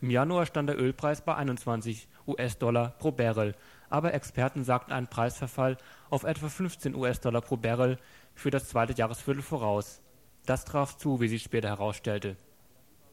im 0.00 0.10
Januar 0.10 0.46
stand 0.46 0.68
der 0.68 0.80
Ölpreis 0.80 1.20
bei 1.20 1.34
21 1.34 2.08
US-Dollar 2.26 2.94
pro 2.98 3.12
Barrel, 3.12 3.54
aber 3.90 4.14
Experten 4.14 4.64
sagten 4.64 4.92
einen 4.92 5.08
Preisverfall 5.08 5.76
auf 6.08 6.24
etwa 6.24 6.48
15 6.48 6.94
US-Dollar 6.94 7.42
pro 7.42 7.56
Barrel 7.56 7.98
für 8.34 8.50
das 8.50 8.68
zweite 8.68 8.94
Jahresviertel 8.94 9.42
voraus. 9.42 10.00
Das 10.46 10.64
traf 10.64 10.96
zu, 10.96 11.20
wie 11.20 11.28
sich 11.28 11.42
später 11.42 11.68
herausstellte. 11.68 12.36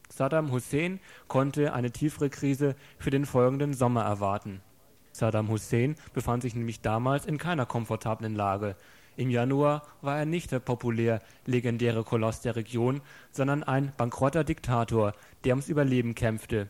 Saddam 0.09 0.51
Hussein 0.51 1.01
konnte 1.27 1.73
eine 1.73 1.91
tiefere 1.91 2.29
Krise 2.29 2.75
für 2.97 3.09
den 3.09 3.25
folgenden 3.25 3.73
Sommer 3.73 4.03
erwarten. 4.03 4.61
Saddam 5.11 5.49
Hussein 5.49 5.95
befand 6.13 6.43
sich 6.43 6.55
nämlich 6.55 6.81
damals 6.81 7.25
in 7.25 7.37
keiner 7.37 7.65
komfortablen 7.65 8.35
Lage. 8.35 8.77
Im 9.17 9.31
Januar 9.31 9.81
war 10.01 10.19
er 10.19 10.27
nicht 10.27 10.51
der 10.51 10.59
populär 10.59 11.23
legendäre 11.47 12.03
Koloss 12.03 12.41
der 12.41 12.55
Region, 12.55 13.01
sondern 13.31 13.63
ein 13.63 13.91
bankrotter 13.97 14.43
Diktator, 14.43 15.13
der 15.43 15.53
ums 15.53 15.69
Überleben 15.69 16.13
kämpfte. 16.13 16.69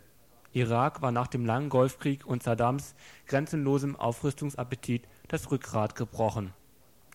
Irak 0.53 1.01
war 1.01 1.11
nach 1.11 1.27
dem 1.27 1.45
langen 1.45 1.67
Golfkrieg 1.67 2.25
und 2.25 2.43
Saddams 2.43 2.95
grenzenlosem 3.25 3.97
Aufrüstungsappetit 3.97 5.09
das 5.27 5.51
Rückgrat 5.51 5.95
gebrochen. 5.95 6.53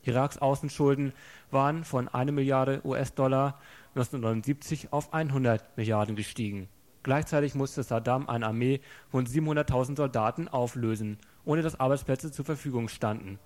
Iraks 0.05 0.37
Außenschulden 0.37 1.15
waren 1.51 1.85
von 1.85 2.09
1 2.09 2.31
Milliarde 2.31 2.83
US-Dollar 2.85 3.59
1979 3.95 4.93
auf 4.93 5.15
100 5.15 5.79
Milliarden 5.79 6.15
gestiegen. 6.15 6.69
Gleichzeitig 7.03 7.55
musste 7.55 7.83
Saddam 7.83 8.29
eine 8.29 8.47
Armee 8.47 8.83
von 9.09 9.27
700.000 9.27 9.97
Soldaten 9.97 10.49
auflösen, 10.49 11.17
ohne 11.47 11.63
dass 11.63 11.81
Arbeitsplätze 11.81 12.31
zur 12.31 12.45
Verfügung 12.45 12.89
standen. 12.89 13.39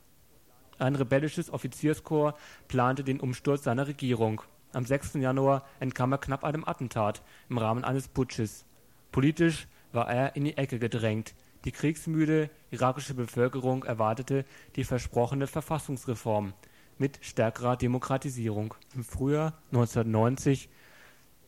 Ein 0.79 0.95
rebellisches 0.95 1.51
Offizierskorps 1.53 2.39
plante 2.69 3.03
den 3.05 3.21
Umsturz 3.21 3.65
seiner 3.65 3.87
Regierung. 3.87 4.43
Am 4.73 4.85
6. 4.85 5.15
Januar 5.15 5.65
entkam 5.81 6.13
er 6.13 6.19
knapp 6.19 6.45
einem 6.45 6.65
Attentat 6.67 7.23
im 7.49 7.59
Rahmen 7.59 7.85
eines 7.85 8.09
Putsches. 8.09 8.67
Politisch 9.11 9.69
war 9.93 10.09
er 10.11 10.37
in 10.37 10.45
die 10.45 10.59
Ecke 10.59 10.79
gedrängt. 10.79 11.35
Die 11.65 11.73
kriegsmüde 11.73 12.51
irakische 12.71 13.15
Bevölkerung 13.15 13.85
erwartete 13.85 14.45
die 14.77 14.85
versprochene 14.85 15.47
Verfassungsreform 15.47 16.53
mit 16.99 17.19
stärkerer 17.23 17.77
Demokratisierung. 17.77 18.75
Im 18.95 19.03
Frühjahr 19.03 19.55
1990 19.73 20.69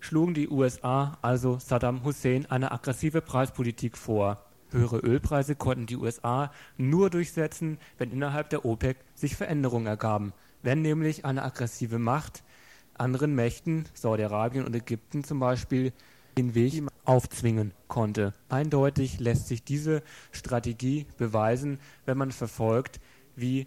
schlugen 0.00 0.34
die 0.34 0.48
USA 0.48 1.18
also 1.22 1.58
Saddam 1.58 2.04
Hussein 2.04 2.46
eine 2.50 2.72
aggressive 2.72 3.20
Preispolitik 3.20 3.96
vor. 3.96 4.47
Höhere 4.70 4.98
Ölpreise 4.98 5.54
konnten 5.56 5.86
die 5.86 5.96
USA 5.96 6.52
nur 6.76 7.10
durchsetzen, 7.10 7.78
wenn 7.96 8.10
innerhalb 8.10 8.50
der 8.50 8.64
OPEC 8.64 8.98
sich 9.14 9.36
Veränderungen 9.36 9.86
ergaben, 9.86 10.32
wenn 10.62 10.82
nämlich 10.82 11.24
eine 11.24 11.42
aggressive 11.42 11.98
Macht 11.98 12.42
anderen 12.98 13.34
Mächten, 13.34 13.86
Saudi-Arabien 13.94 14.64
und 14.64 14.74
Ägypten 14.74 15.24
zum 15.24 15.40
Beispiel, 15.40 15.92
den 16.36 16.54
Weg 16.54 16.82
aufzwingen 17.04 17.72
konnte. 17.88 18.32
Eindeutig 18.48 19.18
lässt 19.18 19.48
sich 19.48 19.64
diese 19.64 20.02
Strategie 20.30 21.06
beweisen, 21.16 21.80
wenn 22.06 22.18
man 22.18 22.32
verfolgt, 22.32 23.00
wie, 23.34 23.66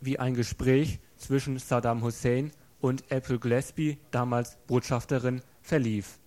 wie 0.00 0.18
ein 0.18 0.34
Gespräch 0.34 1.00
zwischen 1.16 1.58
Saddam 1.58 2.02
Hussein 2.02 2.52
und 2.80 3.10
April 3.10 3.38
Gillespie, 3.38 3.98
damals 4.10 4.56
Botschafterin, 4.66 5.42
verlief. 5.62 6.18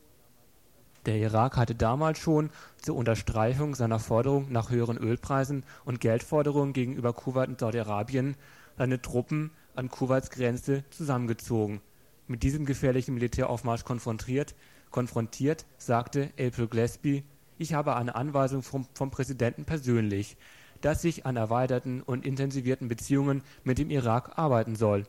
Der 1.08 1.18
Irak 1.18 1.58
hatte 1.58 1.74
damals 1.74 2.20
schon 2.20 2.52
zur 2.78 2.96
Unterstreichung 2.96 3.74
seiner 3.74 4.00
Forderung 4.00 4.52
nach 4.52 4.70
höheren 4.70 4.98
Ölpreisen 4.98 5.66
und 5.84 6.00
Geldforderungen 6.00 6.74
gegenüber 6.74 7.14
Kuwait 7.14 7.50
und 7.50 7.60
Saudi-Arabien 7.60 8.36
seine 8.78 9.02
Truppen 9.02 9.52
an 9.76 9.90
Kuwaits 9.90 10.30
Grenze 10.30 10.84
zusammengezogen. 10.92 11.82
Mit 12.28 12.44
diesem 12.44 12.66
gefährlichen 12.66 13.16
Militäraufmarsch 13.16 13.84
konfrontiert, 13.84 14.54
konfrontiert 14.92 15.66
sagte 15.78 16.30
April 16.40 16.68
Gillespie, 16.68 17.24
ich 17.58 17.74
habe 17.74 17.96
eine 17.96 18.16
Anweisung 18.16 18.62
vom, 18.62 18.88
vom 18.94 19.12
Präsidenten 19.12 19.66
persönlich, 19.66 20.38
dass 20.82 21.04
ich 21.04 21.26
an 21.26 21.36
erweiterten 21.36 22.02
und 22.02 22.26
intensivierten 22.26 22.88
Beziehungen 22.88 23.44
mit 23.64 23.78
dem 23.78 23.90
Irak 23.90 24.38
arbeiten 24.38 24.76
soll. 24.76 25.06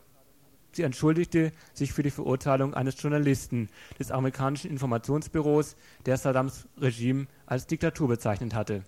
Sie 0.72 0.82
entschuldigte 0.82 1.52
sich 1.74 1.92
für 1.92 2.02
die 2.02 2.11
Verurteilung 2.11 2.72
eines 2.74 3.00
Journalisten 3.00 3.68
des 3.98 4.11
amerikanischen 4.11 4.70
Informationsbüros, 4.70 5.76
der 6.06 6.16
Saddams 6.16 6.66
Regime 6.80 7.26
als 7.46 7.66
Diktatur 7.66 8.08
bezeichnet 8.08 8.54
hatte. 8.54 8.82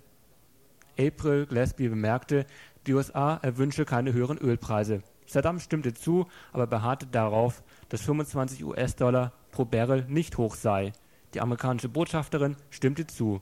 April 0.98 1.46
Gillespie 1.46 1.88
bemerkte, 1.88 2.46
die 2.86 2.94
USA 2.94 3.36
erwünsche 3.42 3.84
keine 3.84 4.12
höheren 4.12 4.38
Ölpreise. 4.38 5.02
Saddam 5.26 5.58
stimmte 5.58 5.94
zu, 5.94 6.26
aber 6.52 6.66
beharrte 6.66 7.06
darauf, 7.06 7.62
dass 7.88 8.02
25 8.02 8.64
US-Dollar 8.64 9.32
pro 9.50 9.64
Barrel 9.64 10.04
nicht 10.08 10.38
hoch 10.38 10.54
sei. 10.54 10.92
Die 11.34 11.40
amerikanische 11.40 11.88
Botschafterin 11.88 12.56
stimmte 12.70 13.06
zu, 13.06 13.40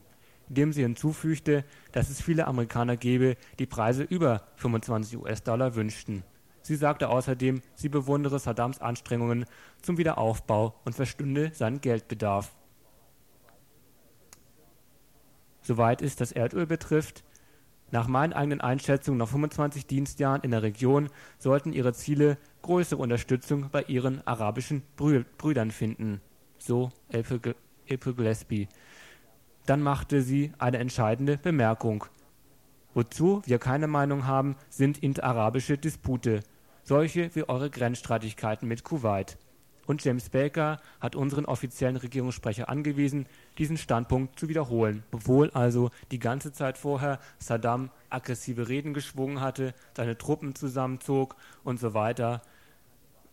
indem 0.48 0.72
sie 0.72 0.82
hinzufügte, 0.82 1.64
dass 1.92 2.08
es 2.08 2.22
viele 2.22 2.46
Amerikaner 2.46 2.96
gebe, 2.96 3.36
die 3.58 3.66
Preise 3.66 4.02
über 4.02 4.42
25 4.56 5.18
US-Dollar 5.18 5.74
wünschten. 5.74 6.24
Sie 6.62 6.76
sagte 6.76 7.08
außerdem, 7.08 7.60
sie 7.74 7.88
bewundere 7.88 8.38
Saddams 8.38 8.80
Anstrengungen 8.80 9.44
zum 9.82 9.98
Wiederaufbau 9.98 10.74
und 10.84 10.94
verstünde 10.94 11.50
seinen 11.54 11.80
Geldbedarf. 11.80 12.54
Soweit 15.62 16.02
es 16.02 16.16
das 16.16 16.32
Erdöl 16.32 16.66
betrifft, 16.66 17.24
nach 17.92 18.08
meinen 18.08 18.32
eigenen 18.32 18.62
Einschätzungen 18.62 19.18
nach 19.18 19.28
25 19.28 19.86
Dienstjahren 19.86 20.40
in 20.42 20.50
der 20.50 20.62
Region 20.62 21.10
sollten 21.38 21.74
ihre 21.74 21.92
Ziele 21.92 22.38
größere 22.62 22.98
Unterstützung 22.98 23.68
bei 23.70 23.82
ihren 23.82 24.26
arabischen 24.26 24.82
Brü 24.96 25.24
Brüdern 25.36 25.70
finden. 25.70 26.22
So 26.58 26.90
April 27.12 28.14
Gillespie. 28.14 28.68
Dann 29.66 29.82
machte 29.82 30.22
sie 30.22 30.52
eine 30.58 30.78
entscheidende 30.78 31.36
Bemerkung. 31.36 32.06
Wozu 32.94 33.42
wir 33.44 33.58
keine 33.58 33.88
Meinung 33.88 34.26
haben, 34.26 34.56
sind 34.70 34.98
interarabische 34.98 35.76
Dispute, 35.76 36.40
solche 36.82 37.34
wie 37.34 37.48
eure 37.48 37.70
Grenzstreitigkeiten 37.70 38.68
mit 38.68 38.84
Kuwait. 38.84 39.38
Und 39.86 40.04
James 40.04 40.28
Baker 40.28 40.80
hat 41.00 41.16
unseren 41.16 41.44
offiziellen 41.44 41.96
Regierungssprecher 41.96 42.68
angewiesen, 42.68 43.26
diesen 43.58 43.76
Standpunkt 43.76 44.38
zu 44.38 44.48
wiederholen, 44.48 45.02
obwohl 45.10 45.50
also 45.50 45.90
die 46.12 46.20
ganze 46.20 46.52
Zeit 46.52 46.78
vorher 46.78 47.18
Saddam 47.38 47.90
aggressive 48.08 48.68
Reden 48.68 48.94
geschwungen 48.94 49.40
hatte, 49.40 49.74
seine 49.96 50.16
Truppen 50.16 50.54
zusammenzog 50.54 51.34
und 51.64 51.80
so 51.80 51.94
weiter, 51.94 52.42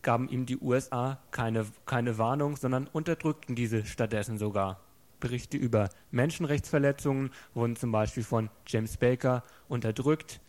gaben 0.02 0.28
ihm 0.30 0.46
die 0.46 0.58
USA 0.58 1.20
keine, 1.32 1.66
keine 1.86 2.18
Warnung, 2.18 2.56
sondern 2.56 2.88
unterdrückten 2.88 3.56
diese 3.56 3.86
stattdessen 3.86 4.38
sogar. 4.38 4.80
Berichte 5.20 5.58
über 5.58 5.90
Menschenrechtsverletzungen 6.12 7.32
wurden 7.54 7.76
zum 7.76 7.92
Beispiel 7.92 8.24
von 8.24 8.50
James 8.66 8.98
Baker 8.98 9.44
unterdrückt. 9.68 10.40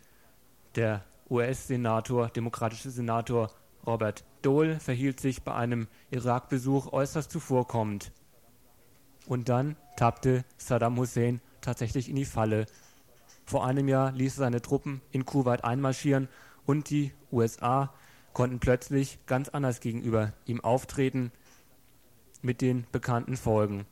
Der 0.75 1.03
US-Senator, 1.31 2.29
demokratische 2.29 2.91
Senator 2.91 3.49
Robert 3.87 4.25
Dole 4.41 4.79
verhielt 4.79 5.19
sich 5.19 5.43
bei 5.43 5.55
einem 5.55 5.87
Irak-Besuch 6.11 6.91
äußerst 6.91 7.31
zuvorkommend. 7.31 8.11
Und 9.25 9.49
dann 9.49 9.77
tappte 9.95 10.43
Saddam 10.57 10.97
Hussein 10.97 11.41
tatsächlich 11.61 12.09
in 12.09 12.17
die 12.17 12.25
Falle. 12.25 12.65
Vor 13.45 13.65
einem 13.65 13.87
Jahr 13.87 14.11
ließ 14.11 14.37
er 14.37 14.45
seine 14.45 14.61
Truppen 14.61 15.01
in 15.11 15.25
Kuwait 15.25 15.63
einmarschieren 15.63 16.27
und 16.65 16.89
die 16.89 17.13
USA 17.31 17.93
konnten 18.33 18.59
plötzlich 18.59 19.19
ganz 19.25 19.49
anders 19.49 19.79
gegenüber 19.79 20.33
ihm 20.45 20.61
auftreten 20.61 21.31
mit 22.41 22.61
den 22.61 22.85
bekannten 22.91 23.37
Folgen, 23.37 23.85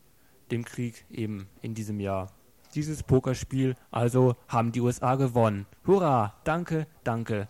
dem 0.51 0.65
Krieg 0.65 1.05
eben 1.09 1.47
in 1.61 1.73
diesem 1.73 1.99
Jahr. 1.99 2.31
Dieses 2.75 3.03
Pokerspiel 3.03 3.75
also 3.91 4.35
haben 4.47 4.71
die 4.71 4.81
USA 4.81 5.15
gewonnen. 5.15 5.65
Hurra! 5.85 6.33
Danke, 6.43 6.87
danke. 7.03 7.47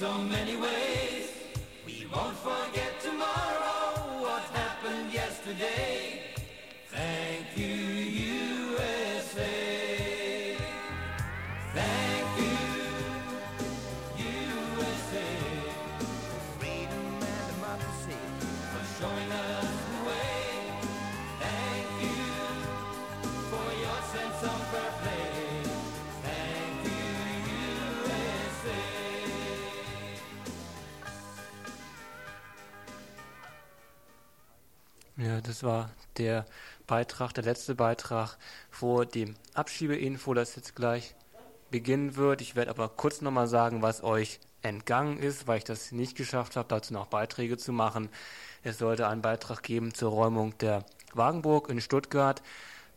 so 0.00 0.16
many 0.22 0.56
ways. 0.56 0.79
Das 35.42 35.62
war 35.62 35.90
der 36.16 36.46
Beitrag, 36.86 37.32
der 37.34 37.44
letzte 37.44 37.74
Beitrag 37.74 38.36
vor 38.70 39.06
dem 39.06 39.36
Abschiebeinfo, 39.54 40.34
das 40.34 40.56
jetzt 40.56 40.74
gleich 40.74 41.14
beginnen 41.70 42.16
wird. 42.16 42.40
Ich 42.40 42.56
werde 42.56 42.70
aber 42.70 42.88
kurz 42.88 43.20
nochmal 43.20 43.46
sagen, 43.46 43.82
was 43.82 44.02
euch 44.02 44.40
entgangen 44.62 45.18
ist, 45.18 45.46
weil 45.46 45.58
ich 45.58 45.64
das 45.64 45.92
nicht 45.92 46.16
geschafft 46.16 46.56
habe, 46.56 46.68
dazu 46.68 46.92
noch 46.92 47.06
Beiträge 47.06 47.56
zu 47.56 47.72
machen. 47.72 48.08
Es 48.62 48.78
sollte 48.78 49.06
einen 49.06 49.22
Beitrag 49.22 49.62
geben 49.62 49.94
zur 49.94 50.10
Räumung 50.10 50.56
der 50.58 50.84
Wagenburg 51.14 51.70
in 51.70 51.80
Stuttgart. 51.80 52.42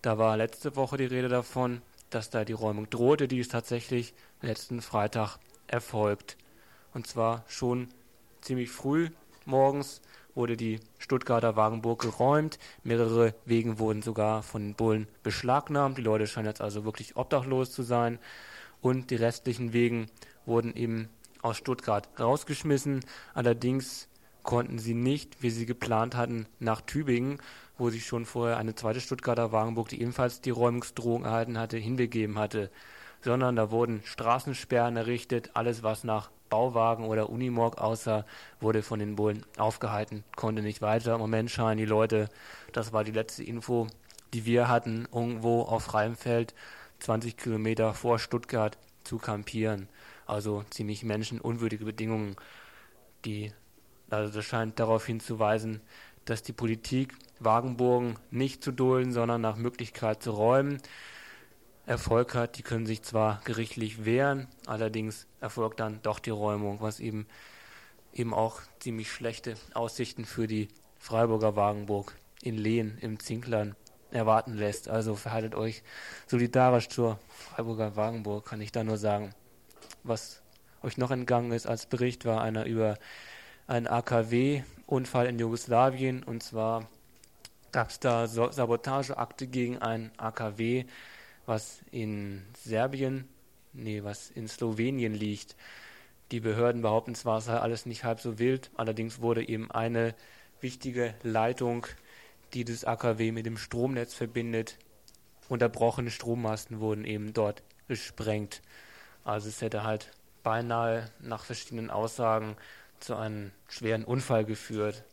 Da 0.01 0.17
war 0.17 0.35
letzte 0.35 0.75
Woche 0.75 0.97
die 0.97 1.05
Rede 1.05 1.29
davon, 1.29 1.81
dass 2.09 2.29
da 2.29 2.43
die 2.43 2.53
Räumung 2.53 2.89
drohte. 2.89 3.27
Die 3.27 3.39
ist 3.39 3.51
tatsächlich 3.51 4.13
letzten 4.41 4.81
Freitag 4.81 5.37
erfolgt. 5.67 6.37
Und 6.93 7.07
zwar 7.07 7.43
schon 7.47 7.87
ziemlich 8.41 8.69
früh 8.69 9.09
morgens 9.45 10.01
wurde 10.35 10.57
die 10.57 10.79
Stuttgarter 10.97 11.55
Wagenburg 11.55 12.01
geräumt. 12.01 12.57
Mehrere 12.83 13.35
Wegen 13.45 13.79
wurden 13.79 14.01
sogar 14.01 14.43
von 14.43 14.61
den 14.61 14.75
Bullen 14.75 15.07
beschlagnahmt. 15.21 15.97
Die 15.97 16.01
Leute 16.01 16.27
scheinen 16.27 16.47
jetzt 16.47 16.61
also 16.61 16.85
wirklich 16.85 17.15
obdachlos 17.15 17.71
zu 17.71 17.83
sein. 17.83 18.19
Und 18.81 19.11
die 19.11 19.15
restlichen 19.15 19.73
Wegen 19.73 20.07
wurden 20.45 20.75
eben 20.75 21.09
aus 21.41 21.57
Stuttgart 21.57 22.07
rausgeschmissen. 22.19 23.01
Allerdings 23.33 24.07
konnten 24.43 24.79
sie 24.79 24.93
nicht, 24.93 25.41
wie 25.41 25.49
sie 25.49 25.65
geplant 25.65 26.15
hatten, 26.15 26.47
nach 26.59 26.81
Tübingen, 26.81 27.39
wo 27.77 27.89
sich 27.89 28.05
schon 28.05 28.25
vorher 28.25 28.57
eine 28.57 28.75
zweite 28.75 29.01
Stuttgarter 29.01 29.51
Wagenburg, 29.51 29.89
die 29.89 30.01
ebenfalls 30.01 30.41
die 30.41 30.49
Räumungsdrohung 30.49 31.25
erhalten 31.25 31.57
hatte, 31.57 31.77
hinbegeben 31.77 32.37
hatte. 32.37 32.69
Sondern 33.21 33.55
da 33.55 33.71
wurden 33.71 34.01
Straßensperren 34.03 34.97
errichtet. 34.97 35.51
Alles, 35.53 35.81
was 35.81 36.03
nach 36.03 36.29
Bauwagen 36.53 37.05
oder 37.05 37.31
Unimog 37.31 37.79
aussah, 37.79 38.25
wurde 38.61 38.83
von 38.83 38.99
den 38.99 39.15
Bullen 39.15 39.43
aufgehalten, 39.57 40.23
konnte 40.35 40.61
nicht 40.61 40.83
weiter. 40.83 41.15
Im 41.15 41.19
Moment 41.21 41.49
scheinen 41.49 41.79
die 41.79 41.85
Leute, 41.85 42.29
das 42.73 42.93
war 42.93 43.03
die 43.03 43.11
letzte 43.11 43.43
Info, 43.43 43.87
die 44.35 44.45
wir 44.45 44.67
hatten, 44.67 45.07
irgendwo 45.11 45.63
auf 45.63 45.85
freiem 45.85 46.15
Feld, 46.15 46.53
20 46.99 47.37
Kilometer 47.37 47.95
vor 47.95 48.19
Stuttgart 48.19 48.77
zu 49.03 49.17
kampieren. 49.17 49.89
Also 50.27 50.63
ziemlich 50.69 51.03
menschenunwürdige 51.03 51.85
Bedingungen. 51.85 52.35
Die, 53.25 53.51
also 54.11 54.31
das 54.31 54.45
scheint 54.45 54.79
darauf 54.79 55.07
hinzuweisen, 55.07 55.81
dass 56.25 56.43
die 56.43 56.53
Politik 56.53 57.15
Wagenburgen 57.39 58.19
nicht 58.29 58.63
zu 58.63 58.71
dulden, 58.71 59.11
sondern 59.11 59.41
nach 59.41 59.55
Möglichkeit 59.55 60.21
zu 60.21 60.29
räumen. 60.29 60.77
Erfolg 61.85 62.35
hat. 62.35 62.57
Die 62.57 62.63
können 62.63 62.85
sich 62.85 63.03
zwar 63.03 63.41
gerichtlich 63.45 64.05
wehren, 64.05 64.47
allerdings 64.65 65.27
erfolgt 65.41 65.79
dann 65.79 66.01
doch 66.01 66.19
die 66.19 66.29
Räumung, 66.29 66.81
was 66.81 66.99
eben 66.99 67.27
eben 68.13 68.33
auch 68.33 68.61
ziemlich 68.79 69.11
schlechte 69.11 69.55
Aussichten 69.73 70.25
für 70.25 70.47
die 70.47 70.67
Freiburger 70.99 71.55
Wagenburg 71.55 72.15
in 72.41 72.57
Lehen 72.57 72.97
im 73.01 73.19
Zinklern 73.19 73.75
erwarten 74.11 74.53
lässt. 74.53 74.87
Also 74.87 75.15
verhaltet 75.15 75.55
euch 75.55 75.83
solidarisch 76.27 76.89
zur 76.89 77.19
Freiburger 77.29 77.95
Wagenburg, 77.95 78.45
kann 78.45 78.61
ich 78.61 78.71
da 78.71 78.83
nur 78.83 78.97
sagen. 78.97 79.33
Was 80.03 80.41
euch 80.81 80.97
noch 80.97 81.11
entgangen 81.11 81.51
ist 81.51 81.65
als 81.65 81.85
Bericht, 81.85 82.25
war 82.25 82.41
einer 82.41 82.65
über 82.65 82.97
einen 83.67 83.87
AKW-Unfall 83.87 85.27
in 85.27 85.39
Jugoslawien. 85.39 86.23
Und 86.23 86.43
zwar 86.43 86.87
gab 87.71 87.89
es 87.89 87.99
da 87.99 88.27
Sabotageakte 88.27 89.47
gegen 89.47 89.79
ein 89.79 90.11
AKW, 90.17 90.85
was 91.45 91.81
in 91.91 92.41
Serbien, 92.57 93.27
nee, 93.73 94.03
was 94.03 94.29
in 94.29 94.47
Slowenien 94.47 95.13
liegt. 95.13 95.55
Die 96.31 96.39
Behörden 96.39 96.81
behaupten 96.81 97.15
zwar, 97.15 97.39
es 97.39 97.45
sei 97.45 97.57
alles 97.57 97.85
nicht 97.85 98.03
halb 98.03 98.19
so 98.19 98.39
wild, 98.39 98.71
allerdings 98.75 99.21
wurde 99.21 99.47
eben 99.47 99.69
eine 99.71 100.15
wichtige 100.61 101.13
Leitung, 101.23 101.85
die 102.53 102.63
das 102.65 102.85
AKW 102.85 103.31
mit 103.31 103.45
dem 103.45 103.57
Stromnetz 103.57 104.13
verbindet, 104.13 104.77
unterbrochene 105.49 106.09
Strommasten 106.09 106.79
wurden 106.79 107.05
eben 107.05 107.33
dort 107.33 107.63
gesprengt. 107.87 108.61
Also 109.23 109.49
es 109.49 109.61
hätte 109.61 109.83
halt 109.83 110.11
beinahe 110.43 111.09
nach 111.19 111.45
verschiedenen 111.45 111.89
Aussagen 111.89 112.55
zu 112.99 113.15
einem 113.15 113.51
schweren 113.67 114.03
Unfall 114.03 114.45
geführt. 114.45 115.03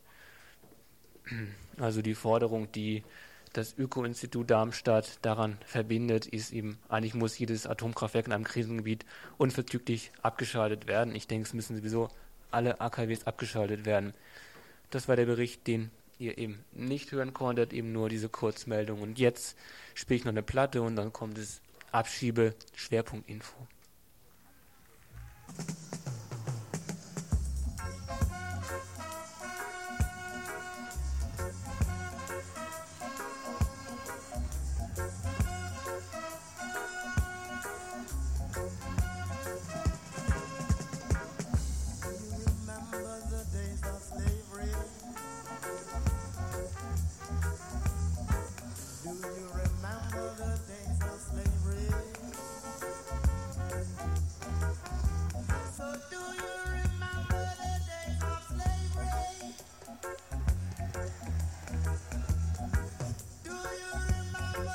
Also 1.77 2.01
die 2.01 2.15
Forderung, 2.15 2.71
die 2.71 3.03
das 3.53 3.77
Öko-Institut 3.77 4.49
Darmstadt 4.49 5.19
daran 5.21 5.57
verbindet, 5.65 6.25
ist 6.25 6.53
eben, 6.53 6.77
eigentlich 6.89 7.13
muss 7.13 7.37
jedes 7.37 7.67
Atomkraftwerk 7.67 8.27
in 8.27 8.33
einem 8.33 8.43
Krisengebiet 8.43 9.05
unverzüglich 9.37 10.11
abgeschaltet 10.21 10.87
werden. 10.87 11.15
Ich 11.15 11.27
denke, 11.27 11.47
es 11.47 11.53
müssen 11.53 11.75
sowieso 11.75 12.09
alle 12.49 12.79
AKWs 12.79 13.25
abgeschaltet 13.25 13.85
werden. 13.85 14.13
Das 14.89 15.07
war 15.07 15.15
der 15.15 15.25
Bericht, 15.25 15.67
den 15.67 15.91
ihr 16.19 16.37
eben 16.37 16.63
nicht 16.71 17.11
hören 17.11 17.33
konntet, 17.33 17.73
eben 17.73 17.91
nur 17.91 18.09
diese 18.09 18.29
Kurzmeldung. 18.29 19.01
Und 19.01 19.19
jetzt 19.19 19.57
spiele 19.95 20.17
ich 20.17 20.25
noch 20.25 20.31
eine 20.31 20.43
Platte 20.43 20.81
und 20.81 20.95
dann 20.95 21.11
kommt 21.11 21.37
das 21.37 21.61
Abschiebe-Schwerpunkt-Info. 21.91 23.55
And 64.61 64.69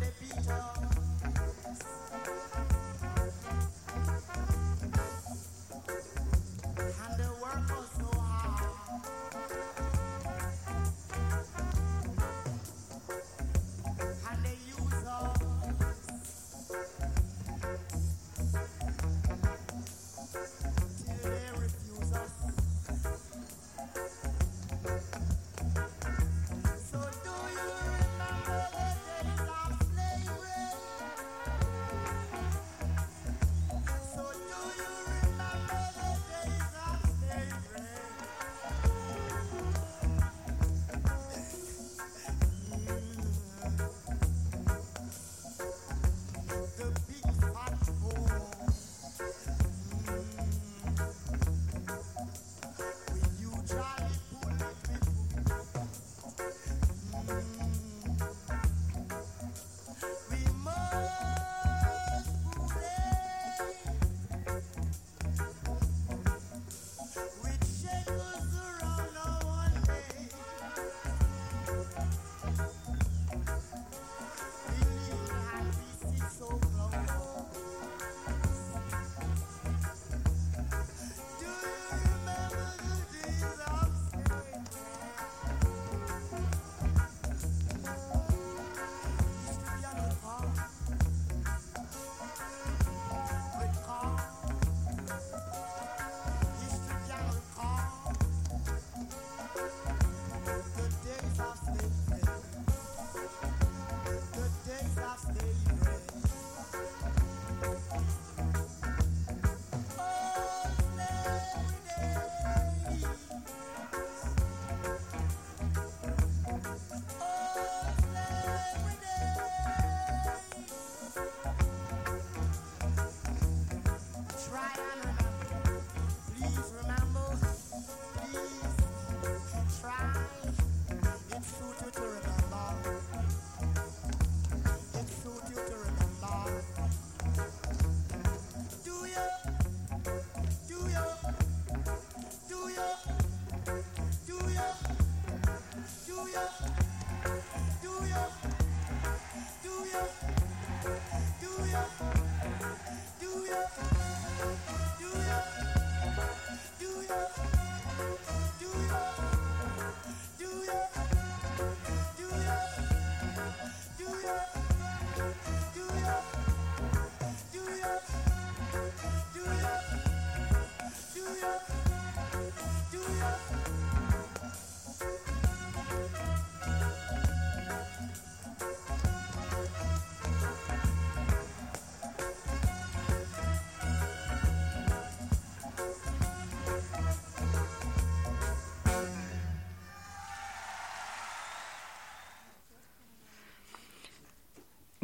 the 0.00 0.10
people 0.20 0.82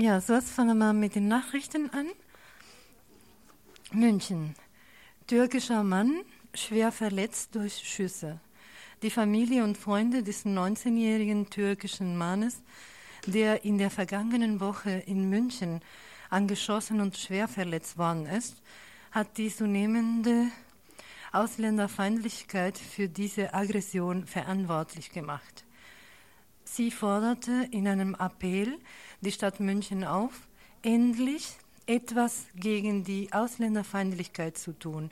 Ja, 0.01 0.21
so 0.21 0.35
jetzt 0.35 0.51
fangen 0.51 0.79
wir 0.79 0.93
mit 0.93 1.17
den 1.17 1.27
Nachrichten 1.27 1.91
an. 1.91 2.07
München. 3.91 4.55
Türkischer 5.27 5.83
Mann 5.83 6.21
schwer 6.55 6.93
verletzt 6.93 7.57
durch 7.57 7.79
Schüsse. 7.79 8.39
Die 9.03 9.11
Familie 9.11 9.65
und 9.65 9.77
Freunde 9.77 10.23
des 10.23 10.47
19-jährigen 10.47 11.51
türkischen 11.51 12.17
Mannes, 12.17 12.63
der 13.27 13.65
in 13.65 13.77
der 13.77 13.91
vergangenen 13.91 14.61
Woche 14.61 14.91
in 14.91 15.29
München 15.31 15.81
angeschossen 16.31 17.01
und 17.01 17.17
schwer 17.17 17.49
verletzt 17.49 17.99
worden 17.99 18.27
ist, 18.27 18.63
hat 19.11 19.37
die 19.37 19.53
zunehmende 19.53 20.47
Ausländerfeindlichkeit 21.33 22.79
für 22.79 23.09
diese 23.09 23.53
Aggression 23.53 24.27
verantwortlich 24.27 25.11
gemacht. 25.11 25.65
Sie 26.71 26.91
forderte 26.91 27.67
in 27.73 27.89
einem 27.89 28.15
Appell 28.15 28.79
die 29.21 29.33
Stadt 29.33 29.59
München 29.59 30.05
auf, 30.05 30.47
endlich 30.83 31.57
etwas 31.87 32.47
gegen 32.55 33.03
die 33.03 33.33
Ausländerfeindlichkeit 33.33 34.57
zu 34.59 34.79
tun. 34.79 35.11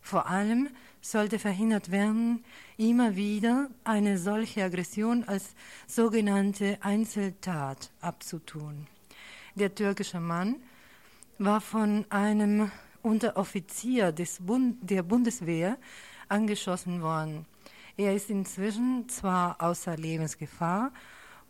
Vor 0.00 0.28
allem 0.28 0.70
sollte 1.02 1.38
verhindert 1.38 1.90
werden, 1.90 2.42
immer 2.78 3.16
wieder 3.16 3.68
eine 3.82 4.18
solche 4.18 4.64
Aggression 4.64 5.24
als 5.24 5.54
sogenannte 5.86 6.78
Einzeltat 6.80 7.90
abzutun. 8.00 8.86
Der 9.56 9.74
türkische 9.74 10.20
Mann 10.20 10.56
war 11.38 11.60
von 11.60 12.06
einem 12.08 12.70
Unteroffizier 13.02 14.12
des 14.12 14.38
Bund 14.40 14.78
der 14.80 15.02
Bundeswehr 15.02 15.76
angeschossen 16.28 17.02
worden. 17.02 17.46
Er 17.96 18.14
ist 18.14 18.28
inzwischen 18.28 19.08
zwar 19.08 19.62
außer 19.62 19.96
Lebensgefahr, 19.96 20.92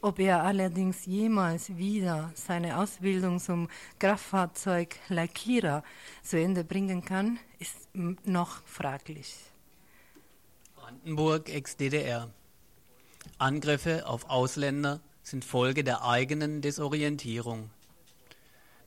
ob 0.03 0.19
er 0.19 0.43
allerdings 0.43 1.07
jemals 1.07 1.79
wieder 1.79 2.31
seine 2.35 2.77
Ausbildung 2.77 3.41
zum 3.41 3.69
Kraftfahrzeuglackierer 3.99 5.83
zu 6.23 6.39
Ende 6.39 6.63
bringen 6.63 7.03
kann, 7.03 7.39
ist 7.59 7.89
noch 7.95 8.63
fraglich. 8.67 9.35
Brandenburg 10.77 11.49
ex-DDR. 11.49 12.29
Angriffe 13.39 14.07
auf 14.07 14.29
Ausländer 14.29 15.01
sind 15.23 15.47
Folge 15.47 15.83
der 15.83 16.05
eigenen 16.05 16.61
Desorientierung. 16.61 17.71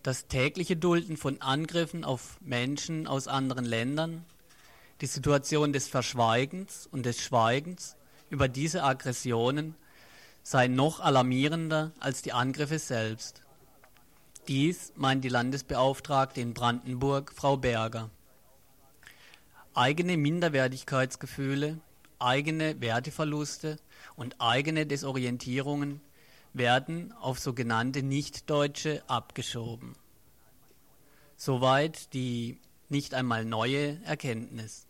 Das 0.03 0.27
tägliche 0.27 0.77
Dulden 0.77 1.17
von 1.17 1.41
Angriffen 1.41 2.03
auf 2.03 2.37
Menschen 2.41 3.07
aus 3.07 3.27
anderen 3.27 3.65
Ländern, 3.65 4.23
die 5.01 5.05
Situation 5.05 5.73
des 5.73 5.87
Verschweigens 5.87 6.87
und 6.87 7.05
des 7.05 7.21
Schweigens 7.21 7.95
über 8.29 8.47
diese 8.47 8.83
Aggressionen 8.83 9.75
sei 10.43 10.67
noch 10.67 10.99
alarmierender 10.99 11.91
als 11.99 12.21
die 12.21 12.33
Angriffe 12.33 12.79
selbst. 12.79 13.43
Dies 14.47 14.93
meint 14.95 15.23
die 15.23 15.29
Landesbeauftragte 15.29 16.41
in 16.41 16.53
Brandenburg, 16.53 17.33
Frau 17.35 17.57
Berger. 17.57 18.09
Eigene 19.73 20.17
Minderwertigkeitsgefühle, 20.17 21.79
eigene 22.17 22.81
Werteverluste 22.81 23.77
und 24.15 24.39
eigene 24.39 24.85
Desorientierungen 24.85 26.01
werden 26.53 27.11
auf 27.11 27.39
sogenannte 27.39 28.01
Nichtdeutsche 28.01 29.03
abgeschoben. 29.07 29.95
Soweit 31.35 32.13
die 32.13 32.59
nicht 32.89 33.13
einmal 33.13 33.45
neue 33.45 34.01
Erkenntnis. 34.03 34.86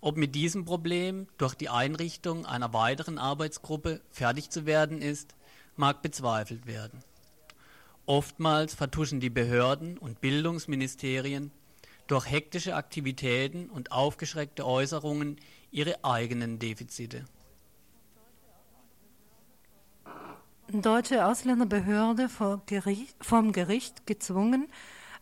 Ob 0.00 0.16
mit 0.16 0.34
diesem 0.34 0.64
Problem 0.64 1.26
durch 1.38 1.54
die 1.54 1.68
Einrichtung 1.68 2.46
einer 2.46 2.72
weiteren 2.72 3.18
Arbeitsgruppe 3.18 4.00
fertig 4.10 4.50
zu 4.50 4.64
werden 4.64 5.02
ist, 5.02 5.34
mag 5.76 6.02
bezweifelt 6.02 6.66
werden. 6.66 7.02
Oftmals 8.06 8.74
vertuschen 8.74 9.20
die 9.20 9.30
Behörden 9.30 9.98
und 9.98 10.20
Bildungsministerien 10.20 11.50
durch 12.06 12.30
hektische 12.30 12.74
Aktivitäten 12.74 13.68
und 13.68 13.92
aufgeschreckte 13.92 14.64
Äußerungen 14.64 15.36
ihre 15.70 16.04
eigenen 16.04 16.58
Defizite. 16.58 17.26
Deutsche 20.70 21.26
Ausländerbehörde 21.26 22.28
vom 22.28 22.62
Gericht, 22.66 23.16
vom 23.20 23.52
Gericht 23.52 24.06
gezwungen, 24.06 24.68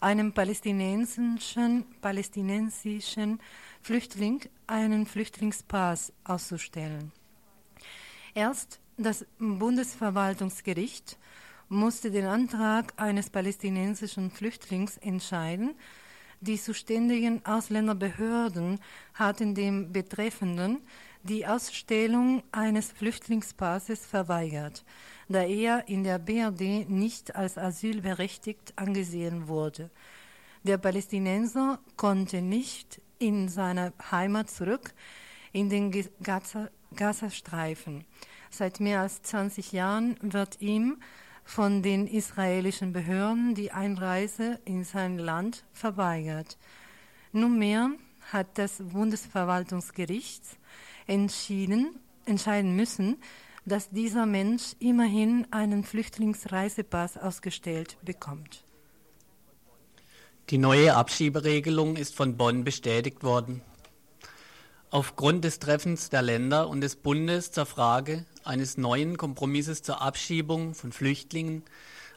einem 0.01 0.33
palästinensischen, 0.33 1.85
palästinensischen 2.01 3.41
Flüchtling 3.83 4.41
einen 4.67 5.07
Flüchtlingspass 5.07 6.13
auszustellen. 6.25 7.13
Erst 8.35 8.81
das 8.97 9.25
Bundesverwaltungsgericht 9.39 11.19
musste 11.69 12.11
den 12.11 12.27
Antrag 12.27 12.93
eines 12.97 13.31
palästinensischen 13.31 14.31
Flüchtlings 14.31 14.97
entscheiden. 14.99 15.75
Die 16.41 16.61
zuständigen 16.61 17.45
Ausländerbehörden 17.45 18.79
hatten 19.15 19.55
dem 19.55 19.93
Betreffenden 19.93 20.81
die 21.27 21.47
Ausstellung 21.47 22.43
eines 22.53 22.93
Flüchtlingspasses 22.93 24.07
verweigert, 24.07 24.85
da 25.29 25.43
er 25.43 25.89
in 25.89 26.05
der 26.05 26.19
BRD 26.19 26.89
nicht 26.89 27.35
als 27.35 27.59
asylberechtigt 27.59 28.73
angesehen 28.77 29.49
wurde. 29.49 29.91
Der 30.63 30.79
Palästinenser 30.79 31.79
konnte 31.97 32.43
nicht 32.43 33.01
in 33.19 33.49
seine 33.49 33.93
Heimat 34.11 34.51
zurück, 34.51 34.95
in 35.53 35.69
den 35.69 35.91
Gaza, 36.23 36.71
Gazastreifen. 36.95 38.05
Seit 38.51 38.81
mehr 38.81 39.01
als 39.01 39.23
20 39.23 39.73
Jahren 39.73 40.17
wird 40.21 40.61
ihm 40.61 40.99
von 41.45 41.83
den 41.83 42.07
israelischen 42.07 42.93
Behörden 42.93 43.55
die 43.55 43.73
Einreise 43.73 44.61
in 44.65 44.85
sein 44.85 45.19
Land 45.19 45.65
verweigert. 45.73 46.57
Nunmehr 47.33 47.91
hat 48.33 48.59
das 48.59 48.83
Bundesverwaltungsgericht 48.83 50.43
entschieden, 51.07 51.99
entscheiden 52.25 52.77
müssen, 52.77 53.17
dass 53.65 53.91
dieser 53.91 54.27
Mensch 54.27 54.75
immerhin 54.79 55.47
einen 55.51 55.83
Flüchtlingsreisepass 55.83 57.17
ausgestellt 57.17 57.97
bekommt. 58.03 58.65
Die 60.51 60.59
neue 60.59 60.95
Abschieberegelung 60.95 61.97
ist 61.97 62.15
von 62.15 62.37
Bonn 62.37 62.63
bestätigt 62.63 63.25
worden. 63.25 63.63
Aufgrund 64.91 65.45
des 65.45 65.59
Treffens 65.59 66.11
der 66.11 66.23
Länder 66.23 66.69
und 66.69 66.81
des 66.81 66.95
Bundes 66.95 67.51
zur 67.51 67.67
Frage 67.67 68.25
eines 68.45 68.79
neuen 68.79 69.17
Kompromisses 69.17 69.83
zur 69.83 70.01
Abschiebung 70.01 70.75
von 70.75 70.93
Flüchtlingen 70.93 71.65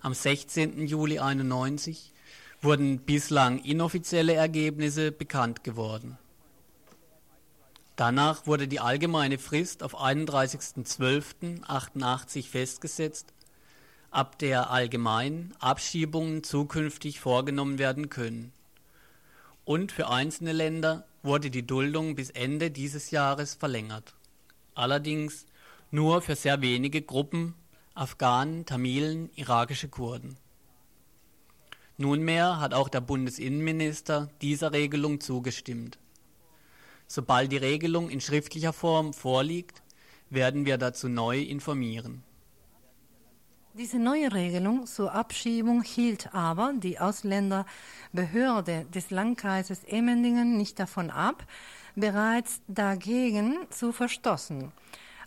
am 0.01 0.13
16. 0.13 0.85
Juli 0.85 1.17
1991 1.17 2.13
wurden 2.61 2.99
bislang 2.99 3.57
inoffizielle 3.63 4.35
Ergebnisse 4.35 5.11
bekannt 5.11 5.63
geworden. 5.63 6.19
Danach 7.99 8.47
wurde 8.47 8.67
die 8.69 8.79
allgemeine 8.79 9.37
Frist 9.37 9.83
auf 9.83 9.99
31.12.88 9.99 12.47
festgesetzt 12.47 13.33
ab 14.09 14.39
der 14.39 14.71
allgemein 14.71 15.53
Abschiebungen 15.59 16.43
zukünftig 16.43 17.19
vorgenommen 17.19 17.77
werden 17.77 18.07
können. 18.07 18.53
Und 19.65 19.91
für 19.91 20.07
einzelne 20.07 20.53
Länder 20.53 21.05
wurde 21.23 21.51
die 21.51 21.67
Duldung 21.67 22.15
bis 22.15 22.29
Ende 22.29 22.71
dieses 22.71 23.11
Jahres 23.11 23.55
verlängert. 23.55 24.13
Allerdings 24.75 25.45
nur 25.91 26.21
für 26.21 26.37
sehr 26.37 26.61
wenige 26.61 27.01
Gruppen 27.01 27.53
Afghanen, 27.95 28.65
Tamilen, 28.65 29.29
irakische 29.35 29.89
Kurden. 29.89 30.37
Nunmehr 31.97 32.61
hat 32.61 32.73
auch 32.73 32.87
der 32.87 33.01
Bundesinnenminister 33.01 34.29
dieser 34.41 34.71
Regelung 34.71 35.19
zugestimmt. 35.19 35.98
Sobald 37.11 37.51
die 37.51 37.57
Regelung 37.57 38.11
in 38.11 38.21
schriftlicher 38.21 38.71
Form 38.71 39.13
vorliegt, 39.13 39.81
werden 40.29 40.67
wir 40.67 40.77
dazu 40.77 41.09
neu 41.09 41.39
informieren. 41.39 42.23
Diese 43.73 43.97
neue 43.97 44.31
Regelung 44.31 44.85
zur 44.85 45.11
Abschiebung 45.11 45.81
hielt 45.81 46.35
aber 46.35 46.71
die 46.75 46.99
Ausländerbehörde 46.99 48.85
des 48.93 49.09
Landkreises 49.09 49.83
Emmendingen 49.85 50.55
nicht 50.55 50.79
davon 50.79 51.09
ab, 51.09 51.47
bereits 51.95 52.61
dagegen 52.67 53.57
zu 53.71 53.91
verstoßen. 53.91 54.71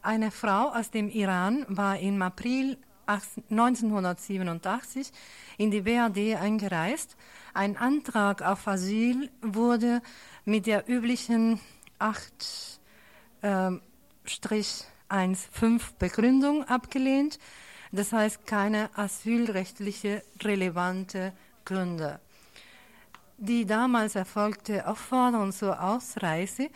Eine 0.03 0.31
Frau 0.31 0.69
aus 0.69 0.93
dem 0.93 1.09
Iran 1.09 1.67
war 1.69 1.99
im 1.99 2.23
April 2.23 2.79
1987 3.07 5.11
in 5.59 5.71
die 5.71 5.83
BRD 5.83 6.41
eingereist. 6.41 7.17
Ein 7.55 7.77
Antrag 7.77 8.43
auf 8.43 8.67
Asyl 8.67 9.31
wurde 9.43 10.01
mit 10.45 10.67
der 10.67 10.89
üblichen 10.89 11.61
8-15 11.99 12.79
Begründung 15.99 16.65
abgelehnt 16.65 17.39
das 17.93 18.13
heißt 18.13 18.47
keine 18.47 18.91
asylrechtliche 18.97 20.23
relevante 20.43 21.35
Gründe. 21.65 22.21
Die 23.37 23.67
damals 23.67 24.15
erfolgte 24.15 24.87
Aufforderung 24.87 25.53
zur 25.53 25.83
Ausreise 25.83 26.71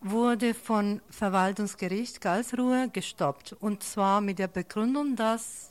wurde 0.00 0.54
von 0.54 1.02
Verwaltungsgericht 1.10 2.20
Karlsruhe 2.20 2.88
gestoppt 2.90 3.52
und 3.52 3.82
zwar 3.82 4.22
mit 4.22 4.38
der 4.38 4.48
Begründung, 4.48 5.16
dass 5.16 5.70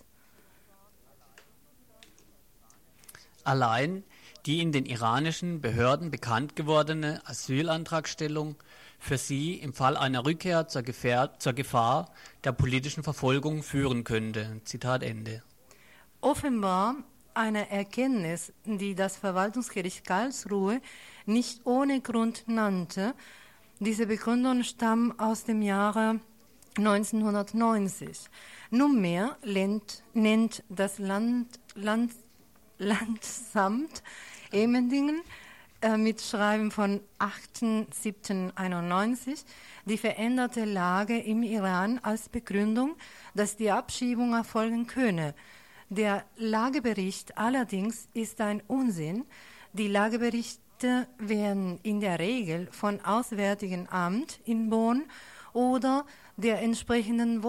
Allein 3.45 4.05
die 4.45 4.61
in 4.61 4.71
den 4.71 4.85
iranischen 4.85 5.61
Behörden 5.61 6.11
bekannt 6.11 6.55
gewordene 6.55 7.21
Asylantragstellung 7.25 8.55
für 8.99 9.17
sie 9.17 9.55
im 9.55 9.73
Fall 9.73 9.97
einer 9.97 10.25
Rückkehr 10.25 10.67
zur, 10.67 10.81
Gefähr 10.81 11.33
zur 11.39 11.53
Gefahr 11.53 12.11
der 12.43 12.51
politischen 12.53 13.03
Verfolgung 13.03 13.63
führen 13.63 14.03
könnte. 14.03 14.61
Zitat 14.65 15.03
Ende. 15.03 15.43
Offenbar 16.21 16.95
eine 17.33 17.69
Erkenntnis, 17.69 18.53
die 18.65 18.95
das 18.95 19.17
Verwaltungsgericht 19.17 20.05
Karlsruhe 20.05 20.81
nicht 21.25 21.65
ohne 21.65 22.01
Grund 22.01 22.43
nannte. 22.47 23.13
Diese 23.79 24.07
Begründung 24.07 24.63
stammt 24.63 25.19
aus 25.19 25.43
dem 25.43 25.61
Jahre 25.61 26.19
1990. 26.77 28.29
Nunmehr 28.71 29.37
nennt, 29.45 30.03
nennt 30.13 30.63
das 30.69 30.99
Land, 30.99 31.59
Land, 31.75 32.13
Landsamt 32.77 34.03
Emendingen 34.53 35.21
äh, 35.81 35.97
mit 35.97 36.21
Schreiben 36.21 36.71
von 36.71 37.01
8.7.91 37.19 39.43
die 39.85 39.97
veränderte 39.97 40.63
Lage 40.63 41.19
im 41.19 41.43
Iran 41.43 41.99
als 42.03 42.29
Begründung, 42.29 42.95
dass 43.33 43.57
die 43.57 43.71
Abschiebung 43.71 44.33
erfolgen 44.33 44.87
könne. 44.87 45.35
Der 45.89 46.23
Lagebericht 46.37 47.37
allerdings 47.37 48.07
ist 48.13 48.39
ein 48.41 48.63
Unsinn. 48.67 49.25
Die 49.73 49.89
Lageberichte 49.89 51.07
werden 51.17 51.79
in 51.83 51.99
der 51.99 52.19
Regel 52.19 52.69
von 52.71 53.01
Auswärtigen 53.01 53.89
Amt 53.89 54.39
in 54.45 54.69
Bonn 54.69 55.03
oder 55.51 56.05
der 56.37 56.61
entsprechenden 56.61 57.43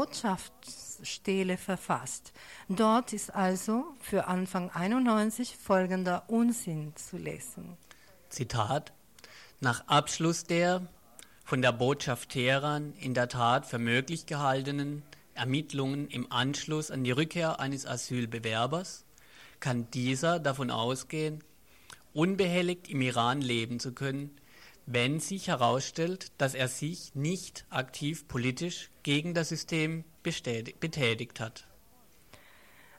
Wirtschaftsstelle 0.95 1.57
verfasst. 1.57 2.33
Dort 2.69 3.13
ist 3.13 3.35
also 3.35 3.85
für 4.01 4.27
Anfang 4.27 4.71
91 4.71 5.57
folgender 5.57 6.25
Unsinn 6.29 6.95
zu 6.97 7.17
lesen. 7.17 7.77
Zitat 8.29 8.93
Nach 9.61 9.87
Abschluss 9.87 10.45
der 10.45 10.87
von 11.45 11.63
der 11.63 11.73
Botschaft 11.73 12.31
Teheran 12.31 12.95
in 12.95 13.15
der 13.15 13.29
Tat 13.29 13.67
für 13.67 13.79
möglich 13.79 14.27
gehaltenen 14.27 15.03
Ermittlungen 15.35 16.09
im 16.09 16.31
Anschluss 16.31 16.91
an 16.91 17.05
die 17.05 17.11
Rückkehr 17.11 17.61
eines 17.61 17.87
Asylbewerbers 17.87 19.05
kann 19.61 19.91
dieser 19.91 20.39
davon 20.39 20.71
ausgehen, 20.71 21.43
unbehelligt 22.13 22.89
im 22.89 23.01
Iran 23.01 23.41
leben 23.41 23.81
zu 23.81 23.93
können, 23.93 24.31
wenn 24.87 25.21
sich 25.21 25.49
herausstellt, 25.49 26.33
dass 26.39 26.55
er 26.55 26.69
sich 26.69 27.15
nicht 27.15 27.65
aktiv 27.71 28.29
politisch 28.29 28.91
gegen 29.03 29.35
das 29.35 29.49
System 29.49 30.05
betätigt 30.23 31.41
hat. 31.41 31.67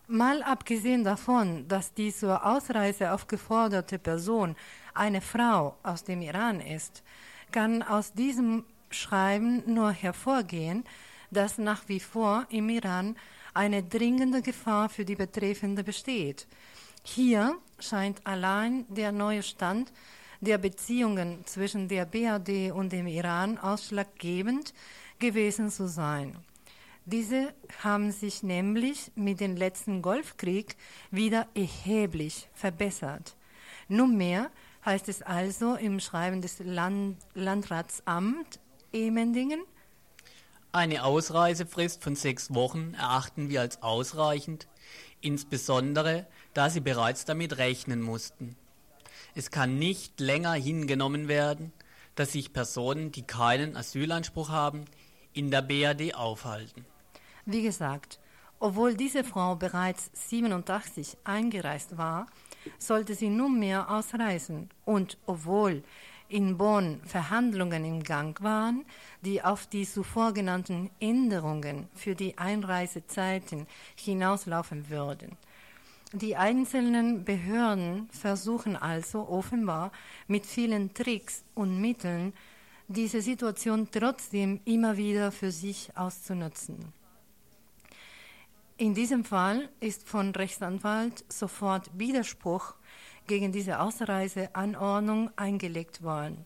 Mal 0.07 0.43
abgesehen 0.43 1.03
davon, 1.03 1.67
dass 1.67 1.93
die 1.93 2.13
zur 2.13 2.45
Ausreise 2.45 3.11
aufgeforderte 3.11 3.97
Person 3.97 4.55
eine 4.93 5.21
Frau 5.21 5.77
aus 5.81 6.03
dem 6.03 6.21
Iran 6.21 6.59
ist, 6.59 7.03
kann 7.51 7.81
aus 7.81 8.13
diesem 8.13 8.65
Schreiben 8.91 9.63
nur 9.65 9.91
hervorgehen, 9.91 10.83
dass 11.31 11.57
nach 11.57 11.87
wie 11.87 11.99
vor 11.99 12.45
im 12.49 12.69
Iran 12.69 13.15
eine 13.55 13.81
dringende 13.81 14.41
Gefahr 14.41 14.89
für 14.89 15.05
die 15.05 15.15
Betreffende 15.15 15.83
besteht. 15.83 16.47
Hier 17.03 17.57
scheint 17.79 18.25
allein 18.27 18.85
der 18.89 19.11
neue 19.11 19.41
Stand 19.41 19.91
der 20.45 20.57
Beziehungen 20.57 21.45
zwischen 21.45 21.87
der 21.87 22.05
BRD 22.05 22.71
und 22.71 22.91
dem 22.93 23.07
Iran 23.07 23.57
ausschlaggebend 23.57 24.73
gewesen 25.19 25.69
zu 25.69 25.87
sein. 25.87 26.37
Diese 27.05 27.53
haben 27.83 28.11
sich 28.11 28.41
nämlich 28.41 29.11
mit 29.15 29.39
dem 29.39 29.55
letzten 29.55 30.01
Golfkrieg 30.01 30.75
wieder 31.11 31.47
erheblich 31.53 32.47
verbessert. 32.53 33.35
Nunmehr 33.87 34.49
heißt 34.85 35.09
es 35.09 35.21
also 35.21 35.75
im 35.75 35.99
Schreiben 35.99 36.41
des 36.41 36.59
Land 36.59 37.17
Landratsamt 37.33 38.59
Emendingen, 38.93 39.61
eine 40.75 41.05
Ausreisefrist 41.05 42.03
von 42.03 42.17
sechs 42.17 42.53
Wochen 42.53 42.95
erachten 42.95 43.47
wir 43.47 43.61
als 43.61 43.81
ausreichend, 43.81 44.67
insbesondere 45.21 46.27
da 46.53 46.69
sie 46.69 46.81
bereits 46.81 47.23
damit 47.23 47.57
rechnen 47.57 48.01
mussten. 48.01 48.57
Es 49.37 49.51
kann 49.51 49.77
nicht 49.77 50.21
länger 50.21 50.53
hingenommen 50.53 51.27
werden, 51.27 51.73
dass 52.15 52.31
sich 52.31 52.53
Personen, 52.53 53.11
die 53.11 53.23
keinen 53.23 53.75
Asylanspruch 53.75 54.49
haben, 54.49 54.85
in 55.33 55.51
der 55.51 55.61
BRD 55.61 56.15
aufhalten. 56.15 56.85
Wie 57.45 57.61
gesagt, 57.61 58.19
obwohl 58.59 58.95
diese 58.95 59.25
Frau 59.25 59.55
bereits 59.55 60.09
87 60.29 61.17
eingereist 61.25 61.97
war, 61.97 62.27
sollte 62.79 63.13
sie 63.13 63.29
nunmehr 63.29 63.91
ausreisen. 63.91 64.69
Und 64.85 65.17
obwohl 65.25 65.83
in 66.29 66.57
Bonn 66.57 67.01
Verhandlungen 67.05 67.83
im 67.83 68.03
Gang 68.03 68.41
waren, 68.41 68.85
die 69.21 69.43
auf 69.43 69.67
die 69.67 69.85
zuvor 69.85 70.33
genannten 70.33 70.89
Änderungen 71.01 71.89
für 71.93 72.15
die 72.15 72.37
Einreisezeiten 72.37 73.67
hinauslaufen 73.95 74.89
würden. 74.89 75.37
Die 76.13 76.35
einzelnen 76.35 77.25
Behörden 77.25 78.07
versuchen 78.11 78.75
also 78.75 79.27
offenbar 79.27 79.91
mit 80.27 80.45
vielen 80.45 80.93
Tricks 80.93 81.43
und 81.55 81.81
Mitteln, 81.81 82.33
diese 82.87 83.21
Situation 83.21 83.89
trotzdem 83.91 84.61
immer 84.65 84.97
wieder 84.97 85.31
für 85.31 85.51
sich 85.51 85.89
auszunutzen. 85.95 86.93
In 88.77 88.93
diesem 88.93 89.23
Fall 89.23 89.69
ist 89.79 90.07
von 90.07 90.31
Rechtsanwalt 90.31 91.23
sofort 91.29 91.89
Widerspruch 91.97 92.75
gegen 93.25 93.51
diese 93.51 93.79
Ausreiseanordnung 93.79 95.31
eingelegt 95.35 96.03
worden. 96.03 96.45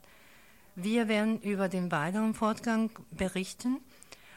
Wir 0.76 1.08
werden 1.10 1.42
über 1.42 1.68
den 1.68 1.92
weiteren 1.92 2.34
Fortgang 2.34 2.92
berichten. 3.12 3.82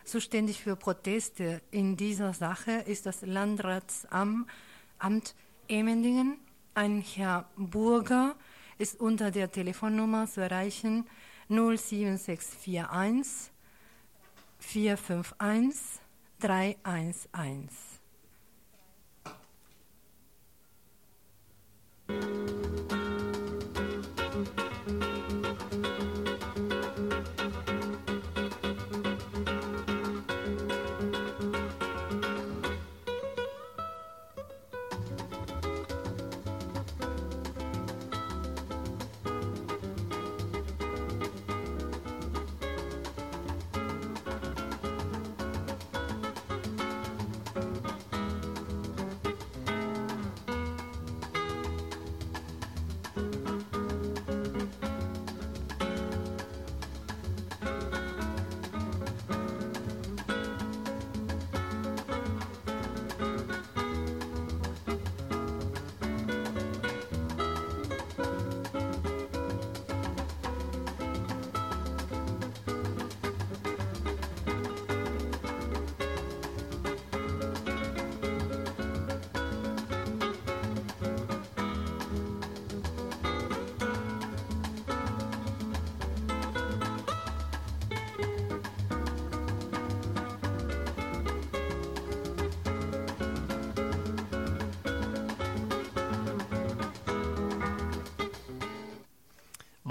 Zuständig 0.04 0.62
für 0.62 0.74
Proteste 0.74 1.60
in 1.70 1.96
dieser 1.96 2.32
Sache 2.32 2.72
ist 2.72 3.06
das 3.06 3.22
Landratsamt 3.22 4.48
Amt 5.02 5.34
Emendingen. 5.66 6.38
Ein 6.74 7.00
Herr 7.00 7.50
Burger 7.56 8.36
ist 8.78 9.00
unter 9.00 9.32
der 9.32 9.50
Telefonnummer 9.50 10.28
zu 10.28 10.40
erreichen 10.40 11.08
07641 11.48 13.50
451 14.60 16.00
311. 16.38 17.92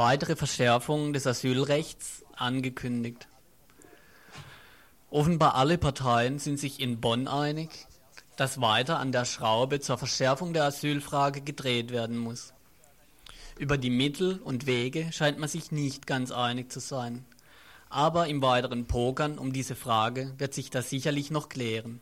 weitere 0.01 0.35
Verschärfungen 0.35 1.13
des 1.13 1.27
Asylrechts 1.27 2.25
angekündigt. 2.35 3.27
Offenbar 5.11 5.53
alle 5.53 5.77
Parteien 5.77 6.39
sind 6.39 6.59
sich 6.59 6.79
in 6.79 6.99
Bonn 6.99 7.27
einig, 7.27 7.69
dass 8.35 8.59
weiter 8.59 8.97
an 8.97 9.11
der 9.11 9.25
Schraube 9.25 9.79
zur 9.79 9.99
Verschärfung 9.99 10.53
der 10.53 10.63
Asylfrage 10.63 11.41
gedreht 11.41 11.91
werden 11.91 12.17
muss. 12.17 12.51
Über 13.59 13.77
die 13.77 13.91
Mittel 13.91 14.39
und 14.43 14.65
Wege 14.65 15.11
scheint 15.11 15.37
man 15.37 15.47
sich 15.47 15.71
nicht 15.71 16.07
ganz 16.07 16.31
einig 16.31 16.71
zu 16.71 16.79
sein. 16.79 17.23
Aber 17.91 18.27
im 18.27 18.41
weiteren 18.41 18.87
Pokern 18.87 19.37
um 19.37 19.53
diese 19.53 19.75
Frage 19.75 20.33
wird 20.39 20.55
sich 20.55 20.71
das 20.71 20.89
sicherlich 20.89 21.29
noch 21.29 21.47
klären. 21.47 22.01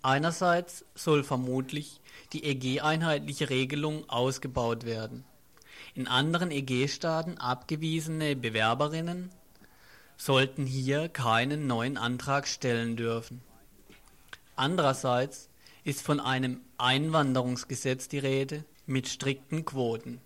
Einerseits 0.00 0.84
soll 0.94 1.24
vermutlich 1.24 2.00
die 2.32 2.44
EG-einheitliche 2.44 3.50
Regelung 3.50 4.08
ausgebaut 4.08 4.84
werden. 4.84 5.24
In 5.94 6.08
anderen 6.08 6.50
EG-Staaten 6.50 7.36
abgewiesene 7.36 8.34
Bewerberinnen 8.34 9.30
sollten 10.16 10.64
hier 10.64 11.10
keinen 11.10 11.66
neuen 11.66 11.98
Antrag 11.98 12.48
stellen 12.48 12.96
dürfen. 12.96 13.42
Andererseits 14.56 15.50
ist 15.84 16.00
von 16.00 16.20
einem 16.20 16.60
Einwanderungsgesetz 16.78 18.08
die 18.08 18.18
Rede 18.18 18.64
mit 18.86 19.08
strikten 19.08 19.64
Quoten. 19.64 20.20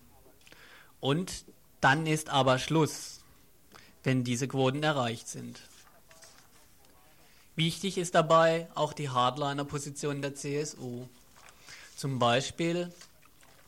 Und 1.01 1.45
dann 1.81 2.07
ist 2.07 2.29
aber 2.29 2.59
Schluss, 2.59 3.19
wenn 4.03 4.23
diese 4.23 4.47
Quoten 4.47 4.83
erreicht 4.83 5.27
sind. 5.27 5.59
Wichtig 7.55 7.97
ist 7.97 8.15
dabei 8.15 8.69
auch 8.75 8.93
die 8.93 9.09
Hardliner-Position 9.09 10.21
der 10.21 10.35
CSU. 10.35 11.07
Zum 11.95 12.19
Beispiel 12.19 12.93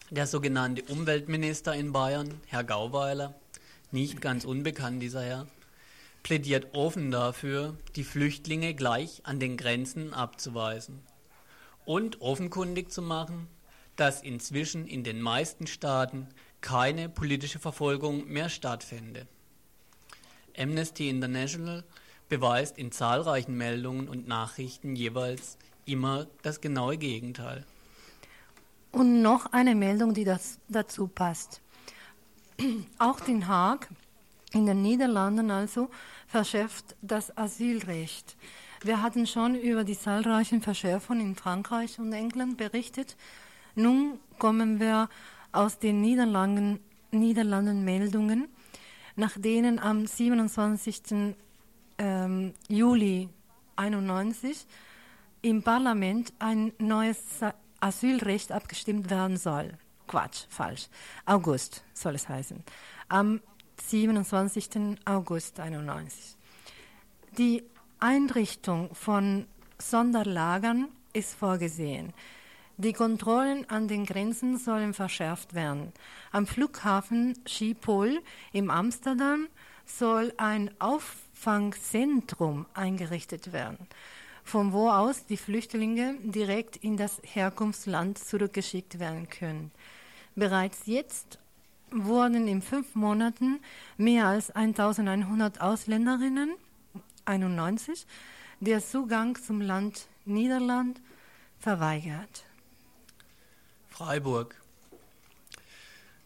der 0.10 0.26
sogenannte 0.26 0.84
Umweltminister 0.92 1.76
in 1.76 1.92
Bayern, 1.92 2.42
Herr 2.48 2.64
Gauweiler, 2.64 3.36
nicht 3.92 4.22
ganz 4.22 4.44
unbekannt 4.44 5.02
dieser 5.02 5.24
Herr, 5.24 5.48
plädiert 6.24 6.74
offen 6.74 7.12
dafür, 7.12 7.78
die 7.96 8.04
Flüchtlinge 8.04 8.74
gleich 8.74 9.22
an 9.24 9.40
den 9.40 9.56
Grenzen 9.56 10.14
abzuweisen 10.14 11.02
und 11.86 12.22
offenkundig 12.22 12.92
zu 12.92 13.02
machen, 13.02 13.48
dass 13.96 14.24
inzwischen 14.24 14.88
in 14.88 15.04
den 15.04 15.22
meisten 15.22 15.68
Staaten 15.68 16.28
keine 16.62 17.08
politische 17.08 17.60
Verfolgung 17.60 18.28
mehr 18.28 18.50
stattfände. 18.50 19.28
Amnesty 20.58 21.10
International 21.10 21.84
beweist 22.30 22.78
in 22.78 22.92
zahlreichen 22.92 23.56
Meldungen 23.56 24.08
und 24.08 24.28
Nachrichten 24.28 24.96
jeweils 24.96 25.58
immer 25.86 26.28
das 26.42 26.62
genaue 26.62 26.98
Gegenteil. 26.98 27.66
Und 28.92 29.22
noch 29.22 29.52
eine 29.52 29.76
Meldung, 29.76 30.14
die 30.14 30.24
das, 30.24 30.60
dazu 30.68 31.08
passt. 31.08 31.62
Auch 32.98 33.20
Den 33.20 33.48
Haag 33.48 33.90
in 34.52 34.66
den 34.66 34.82
Niederlanden 34.82 35.52
also 35.52 35.90
verschärft 36.28 36.96
das 37.02 37.36
Asylrecht. 37.38 38.36
Wir 38.82 39.02
hatten 39.02 39.28
schon 39.28 39.56
über 39.56 39.84
die 39.84 39.98
zahlreichen 39.98 40.62
Verschärfungen 40.62 41.22
in 41.22 41.36
Frankreich 41.36 42.00
und 42.00 42.14
England 42.14 42.58
berichtet. 42.58 43.16
Nun 43.76 44.20
kommen 44.38 44.80
wir 44.80 45.10
aus 45.52 45.80
den 45.80 46.02
Niederlanden, 46.02 46.80
Niederlanden 47.12 47.84
Meldungen, 47.84 48.48
nach 49.16 49.38
denen 49.38 49.80
am 49.80 50.08
27. 50.08 51.36
Ähm, 51.98 52.54
Juli 52.70 53.30
91 53.76 54.66
im 55.42 55.62
Parlament 55.62 56.34
ein 56.40 56.72
neues 56.80 57.42
Asylrecht 57.80 58.52
abgestimmt 58.52 59.10
werden 59.10 59.38
soll. 59.38 59.78
Quatsch, 60.08 60.46
falsch. 60.50 60.88
August 61.26 61.84
soll 61.94 62.16
es 62.16 62.28
heißen. 62.28 62.64
Am 63.10 63.42
27. 63.82 64.98
August 65.06 65.60
91. 65.60 66.36
Die 67.38 67.64
Einrichtung 68.00 68.94
von 68.94 69.46
Sonderlagern 69.78 70.90
ist 71.14 71.36
vorgesehen. 71.36 72.14
Die 72.78 72.94
Kontrollen 72.94 73.70
an 73.70 73.88
den 73.88 74.06
Grenzen 74.06 74.58
sollen 74.58 74.94
verschärft 74.94 75.54
werden. 75.54 75.92
Am 76.32 76.48
Flughafen 76.48 77.38
Schiphol 77.46 78.22
im 78.54 78.70
Amsterdam 78.70 79.48
soll 79.86 80.34
ein 80.38 80.72
Auffangzentrum 80.80 82.66
eingerichtet 82.74 83.52
werden, 83.52 83.88
von 84.50 84.74
wo 84.74 84.90
aus 84.90 85.26
die 85.28 85.38
Flüchtlinge 85.38 86.16
direkt 86.24 86.76
in 86.78 86.98
das 86.98 87.22
Herkunftsland 87.24 88.18
zurückgeschickt 88.18 89.00
werden 89.00 89.30
können. 89.30 89.72
Bereits 90.36 90.82
jetzt 90.86 91.38
wurden 91.92 92.48
in 92.48 92.62
fünf 92.62 92.96
Monaten 92.96 93.60
mehr 93.98 94.26
als 94.26 94.50
1100 94.52 95.62
Ausländerinnen, 95.62 96.56
91, 97.26 98.08
der 98.60 98.84
Zugang 98.84 99.36
zum 99.36 99.62
Land 99.62 100.08
Niederland 100.26 101.00
verweigert. 101.60 102.44
Freiburg. 103.88 104.56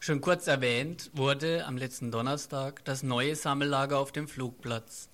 Schon 0.00 0.20
kurz 0.20 0.46
erwähnt 0.46 1.10
wurde 1.12 1.66
am 1.66 1.76
letzten 1.76 2.10
Donnerstag 2.10 2.84
das 2.84 3.02
neue 3.02 3.36
Sammellager 3.36 3.98
auf 3.98 4.12
dem 4.12 4.28
Flugplatz 4.28 5.08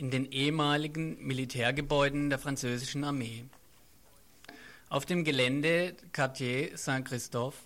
in 0.00 0.10
den 0.10 0.32
ehemaligen 0.32 1.22
Militärgebäuden 1.26 2.30
der 2.30 2.38
französischen 2.38 3.04
Armee. 3.04 3.44
Auf 4.88 5.04
dem 5.04 5.24
Gelände 5.24 5.94
Quartier 6.12 6.76
Saint-Christophe 6.78 7.58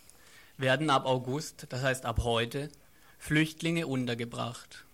werden 0.57 0.91
ab 0.91 1.07
August, 1.07 1.67
das 1.69 1.83
heißt 1.83 2.05
ab 2.05 2.25
heute, 2.25 2.71
Flüchtlinge 3.19 3.87
untergebracht. 3.87 4.85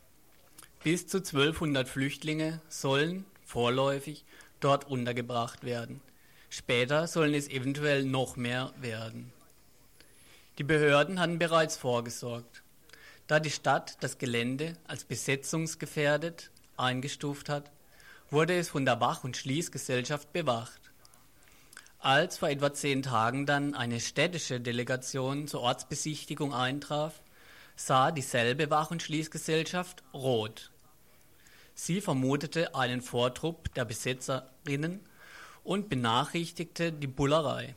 Bis 0.85 1.07
zu 1.07 1.17
1200 1.17 1.89
Flüchtlinge 1.89 2.61
sollen 2.69 3.25
vorläufig 3.43 4.27
dort 4.61 4.87
untergebracht 4.87 5.65
werden. 5.65 6.03
Später 6.51 7.07
sollen 7.07 7.33
es 7.33 7.49
eventuell 7.49 8.05
noch 8.05 8.37
mehr 8.37 8.75
werden. 8.83 9.33
Die 10.59 10.65
Behörden 10.65 11.19
hatten 11.19 11.39
bereits 11.39 11.79
vorgesorgt. 11.79 12.63
Da 13.29 13.41
die 13.41 13.51
Stadt 13.51 13.97
das 14.01 14.19
Gelände 14.19 14.77
als 14.87 15.05
besetzungsgefährdet 15.05 16.51
eingestuft 16.81 17.49
hat, 17.49 17.71
wurde 18.31 18.59
es 18.59 18.71
von 18.71 18.85
der 18.85 19.01
Wach- 19.01 19.25
und 19.25 19.37
Schließgesellschaft 19.37 20.33
bewacht. 20.33 20.81
Als 21.99 22.39
vor 22.39 22.49
etwa 22.49 22.73
zehn 22.73 23.03
Tagen 23.03 23.45
dann 23.45 23.75
eine 23.75 24.01
städtische 24.01 24.61
Delegation 24.61 25.49
zur 25.49 25.61
Ortsbesichtigung 25.61 26.55
eintraf, 26.55 27.21
sah 27.77 28.11
dieselbe 28.11 28.71
Wach- 28.71 28.91
und 28.91 29.03
Schließgesellschaft 29.03 30.03
rot. 30.15 30.71
Sie 31.75 32.01
vermutete 32.01 32.75
einen 32.75 33.01
Vortrupp 33.03 33.75
der 33.75 33.85
Besetzerinnen 33.85 35.01
und 35.65 35.89
benachrichtigte 35.89 36.93
die 36.93 37.07
Bullerei. 37.07 37.75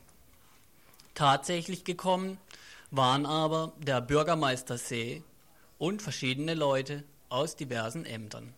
Tatsächlich 1.14 1.84
gekommen 1.84 2.38
waren 2.90 3.26
aber 3.26 3.72
der 3.78 4.00
Bürgermeister 4.00 4.78
See 4.78 5.22
und 5.78 6.02
verschiedene 6.02 6.54
Leute 6.54 7.04
aus 7.28 7.56
diversen 7.56 8.04
Ämtern. 8.04 8.54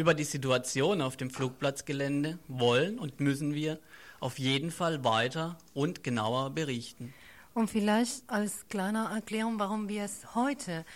Über 0.00 0.14
die 0.14 0.24
Situation 0.24 1.02
auf 1.02 1.18
dem 1.18 1.28
Flugplatzgelände 1.28 2.38
wollen 2.48 2.98
und 2.98 3.20
müssen 3.20 3.52
wir 3.52 3.78
auf 4.18 4.38
jeden 4.38 4.70
Fall 4.70 5.04
weiter 5.04 5.58
und 5.74 6.02
genauer 6.02 6.48
berichten. 6.48 7.12
Und 7.52 7.68
vielleicht 7.68 8.22
als 8.26 8.66
kleine 8.70 9.10
Erklärung, 9.12 9.58
warum 9.58 9.90
wir 9.90 10.04
es 10.04 10.34
heute 10.34 10.86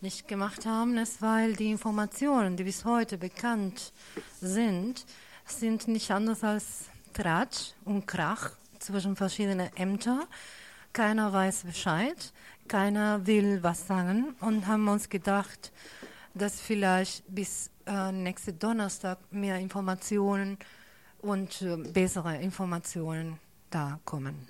nicht 0.00 0.28
gemacht 0.28 0.64
haben, 0.64 0.96
ist, 0.96 1.20
weil 1.20 1.56
die 1.56 1.72
Informationen, 1.72 2.56
die 2.56 2.62
bis 2.62 2.84
heute 2.84 3.18
bekannt 3.18 3.92
sind, 4.40 5.06
sind 5.44 5.88
nicht 5.88 6.12
anders 6.12 6.44
als 6.44 6.84
Tratsch 7.14 7.72
und 7.84 8.06
Krach 8.06 8.52
zwischen 8.78 9.16
verschiedenen 9.16 9.74
Ämtern. 9.74 10.22
Keiner 10.92 11.32
weiß 11.32 11.64
Bescheid, 11.64 12.32
keiner 12.68 13.26
will 13.26 13.60
was 13.64 13.88
sagen 13.88 14.36
und 14.38 14.68
haben 14.68 14.86
uns 14.86 15.08
gedacht, 15.08 15.72
dass 16.34 16.60
vielleicht 16.60 17.24
bis 17.26 17.71
äh, 17.86 18.12
nächsten 18.12 18.58
Donnerstag 18.58 19.18
mehr 19.30 19.58
Informationen 19.58 20.58
und 21.20 21.62
äh, 21.62 21.76
bessere 21.76 22.36
Informationen 22.36 23.38
da 23.70 23.98
kommen. 24.04 24.48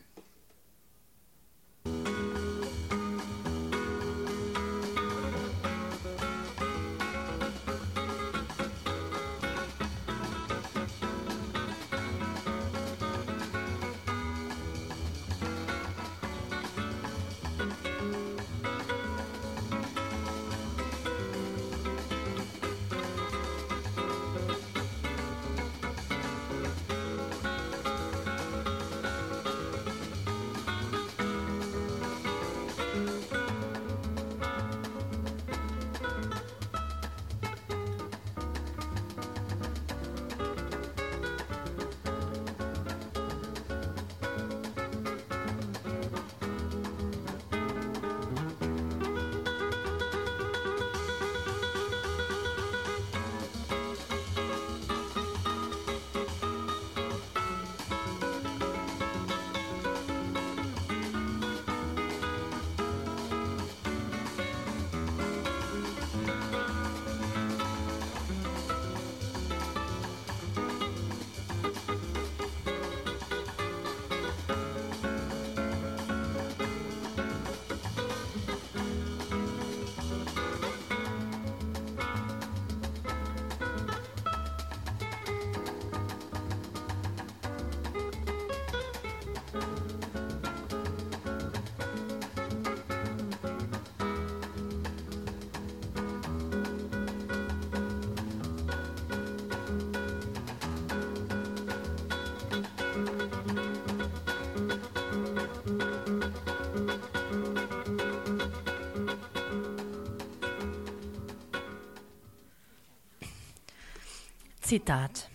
Zitat. 114.73 115.29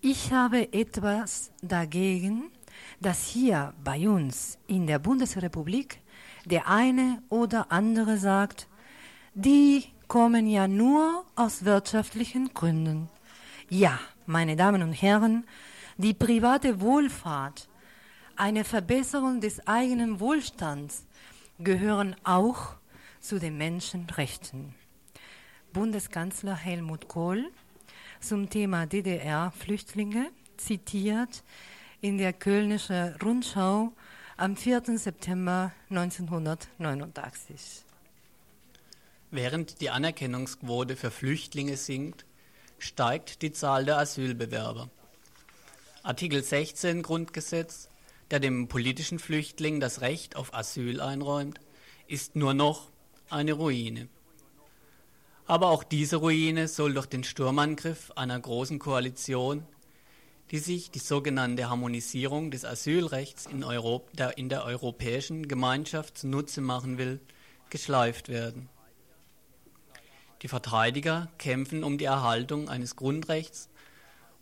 Ich 0.00 0.32
habe 0.32 0.72
etwas 0.72 1.52
dagegen, 1.60 2.44
dass 2.98 3.26
hier 3.26 3.74
bei 3.84 4.08
uns 4.08 4.56
in 4.66 4.86
der 4.86 4.98
Bundesrepublik 4.98 6.00
der 6.46 6.66
eine 6.66 7.22
oder 7.28 7.70
andere 7.70 8.16
sagt, 8.16 8.68
die 9.34 9.84
kommen 10.08 10.46
ja 10.46 10.66
nur 10.66 11.26
aus 11.36 11.66
wirtschaftlichen 11.66 12.54
Gründen. 12.54 13.10
Ja, 13.68 14.00
meine 14.24 14.56
Damen 14.56 14.82
und 14.82 14.94
Herren, 14.94 15.44
die 15.98 16.14
private 16.14 16.80
Wohlfahrt, 16.80 17.68
eine 18.36 18.64
Verbesserung 18.64 19.42
des 19.42 19.66
eigenen 19.66 20.20
Wohlstands 20.20 21.04
gehören 21.58 22.16
auch 22.24 22.76
zu 23.20 23.38
den 23.38 23.58
Menschenrechten. 23.58 24.74
Bundeskanzler 25.74 26.56
Helmut 26.56 27.08
Kohl 27.08 27.50
zum 28.22 28.48
Thema 28.48 28.86
DDR-Flüchtlinge 28.86 30.30
zitiert 30.56 31.42
in 32.00 32.18
der 32.18 32.32
Kölnische 32.32 33.16
Rundschau 33.22 33.92
am 34.36 34.56
4. 34.56 34.96
September 34.96 35.72
1989. 35.90 37.84
Während 39.30 39.80
die 39.80 39.90
Anerkennungsquote 39.90 40.96
für 40.96 41.10
Flüchtlinge 41.10 41.76
sinkt, 41.76 42.24
steigt 42.78 43.42
die 43.42 43.52
Zahl 43.52 43.84
der 43.84 43.98
Asylbewerber. 43.98 44.88
Artikel 46.02 46.42
16 46.42 47.02
Grundgesetz, 47.02 47.88
der 48.30 48.40
dem 48.40 48.68
politischen 48.68 49.18
Flüchtling 49.18 49.80
das 49.80 50.00
Recht 50.00 50.36
auf 50.36 50.54
Asyl 50.54 51.00
einräumt, 51.00 51.60
ist 52.06 52.36
nur 52.36 52.54
noch 52.54 52.90
eine 53.30 53.52
Ruine. 53.52 54.08
Aber 55.52 55.68
auch 55.68 55.84
diese 55.84 56.16
Ruine 56.16 56.66
soll 56.66 56.94
durch 56.94 57.04
den 57.04 57.24
Sturmangriff 57.24 58.10
einer 58.12 58.40
großen 58.40 58.78
Koalition, 58.78 59.66
die 60.50 60.58
sich 60.58 60.90
die 60.90 60.98
sogenannte 60.98 61.68
Harmonisierung 61.68 62.50
des 62.50 62.64
Asylrechts 62.64 63.44
in, 63.44 63.62
Europ 63.62 64.10
der, 64.16 64.38
in 64.38 64.48
der 64.48 64.64
Europäischen 64.64 65.48
Gemeinschaft 65.48 66.16
zunutze 66.16 66.62
machen 66.62 66.96
will, 66.96 67.20
geschleift 67.68 68.30
werden. 68.30 68.70
Die 70.40 70.48
Verteidiger 70.48 71.28
kämpfen 71.36 71.84
um 71.84 71.98
die 71.98 72.06
Erhaltung 72.06 72.70
eines 72.70 72.96
Grundrechts 72.96 73.68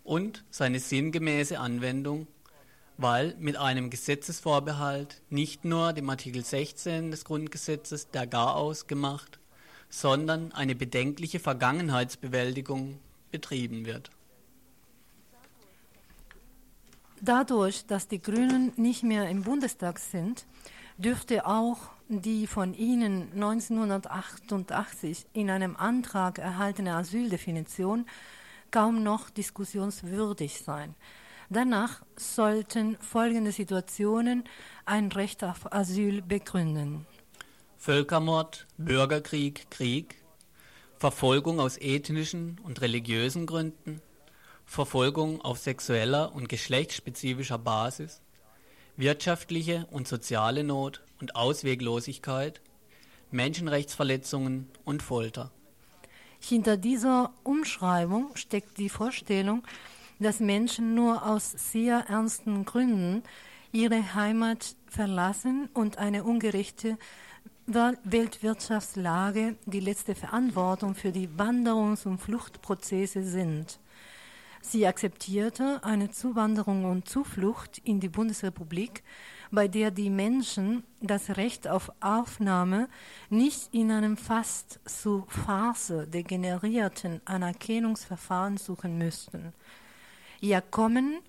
und 0.04 0.44
seine 0.52 0.78
sinngemäße 0.78 1.58
Anwendung, 1.58 2.28
weil 2.98 3.34
mit 3.40 3.56
einem 3.56 3.90
Gesetzesvorbehalt 3.90 5.22
nicht 5.28 5.64
nur 5.64 5.92
dem 5.92 6.08
Artikel 6.08 6.44
16 6.44 7.10
des 7.10 7.24
Grundgesetzes 7.24 8.10
der 8.10 8.28
Garaus 8.28 8.86
gemacht, 8.86 9.39
sondern 9.90 10.52
eine 10.52 10.74
bedenkliche 10.74 11.40
Vergangenheitsbewältigung 11.40 12.98
betrieben 13.30 13.84
wird. 13.84 14.10
Dadurch, 17.20 17.84
dass 17.84 18.08
die 18.08 18.22
Grünen 18.22 18.72
nicht 18.76 19.02
mehr 19.02 19.28
im 19.28 19.42
Bundestag 19.42 19.98
sind, 19.98 20.46
dürfte 20.96 21.46
auch 21.46 21.90
die 22.08 22.46
von 22.46 22.72
ihnen 22.74 23.32
1988 23.34 25.26
in 25.32 25.50
einem 25.50 25.76
Antrag 25.76 26.38
erhaltene 26.38 26.94
Asyldefinition 26.94 28.06
kaum 28.70 29.02
noch 29.02 29.28
diskussionswürdig 29.30 30.60
sein. 30.60 30.94
Danach 31.50 32.02
sollten 32.16 32.96
folgende 33.00 33.52
Situationen 33.52 34.44
ein 34.86 35.12
Recht 35.12 35.44
auf 35.44 35.72
Asyl 35.72 36.22
begründen. 36.22 37.06
Völkermord, 37.80 38.66
Bürgerkrieg, 38.76 39.70
Krieg, 39.70 40.16
Verfolgung 40.98 41.60
aus 41.60 41.78
ethnischen 41.78 42.60
und 42.62 42.82
religiösen 42.82 43.46
Gründen, 43.46 44.02
Verfolgung 44.66 45.40
auf 45.40 45.56
sexueller 45.56 46.34
und 46.34 46.50
geschlechtsspezifischer 46.50 47.56
Basis, 47.56 48.20
wirtschaftliche 48.98 49.86
und 49.90 50.06
soziale 50.06 50.62
Not 50.62 51.02
und 51.22 51.36
Ausweglosigkeit, 51.36 52.60
Menschenrechtsverletzungen 53.30 54.68
und 54.84 55.02
Folter. 55.02 55.50
Hinter 56.38 56.76
dieser 56.76 57.32
Umschreibung 57.44 58.36
steckt 58.36 58.76
die 58.76 58.90
Vorstellung, 58.90 59.66
dass 60.18 60.38
Menschen 60.38 60.94
nur 60.94 61.24
aus 61.24 61.50
sehr 61.50 62.00
ernsten 62.10 62.66
Gründen 62.66 63.22
ihre 63.72 64.14
Heimat 64.14 64.76
verlassen 64.86 65.70
und 65.72 65.96
eine 65.96 66.24
ungerechte 66.24 66.98
Weltwirtschaftslage 67.74 69.56
die 69.66 69.80
letzte 69.80 70.14
Verantwortung 70.14 70.94
für 70.94 71.12
die 71.12 71.28
Wanderungs- 71.28 72.06
und 72.06 72.18
Fluchtprozesse 72.18 73.22
sind. 73.22 73.78
Sie 74.60 74.86
akzeptierte 74.86 75.80
eine 75.82 76.10
Zuwanderung 76.10 76.84
und 76.84 77.08
Zuflucht 77.08 77.78
in 77.78 78.00
die 78.00 78.08
Bundesrepublik, 78.08 79.02
bei 79.50 79.68
der 79.68 79.90
die 79.90 80.10
Menschen 80.10 80.84
das 81.00 81.36
Recht 81.36 81.66
auf 81.66 81.90
Aufnahme 82.00 82.88
nicht 83.30 83.72
in 83.72 83.90
einem 83.90 84.16
fast 84.16 84.80
zu 84.84 85.24
Farce 85.28 86.06
degenerierten 86.08 87.20
Anerkennungsverfahren 87.24 88.58
suchen 88.58 88.98
müssten. 88.98 89.52
Ihr 90.40 90.60
Kommen 90.60 91.20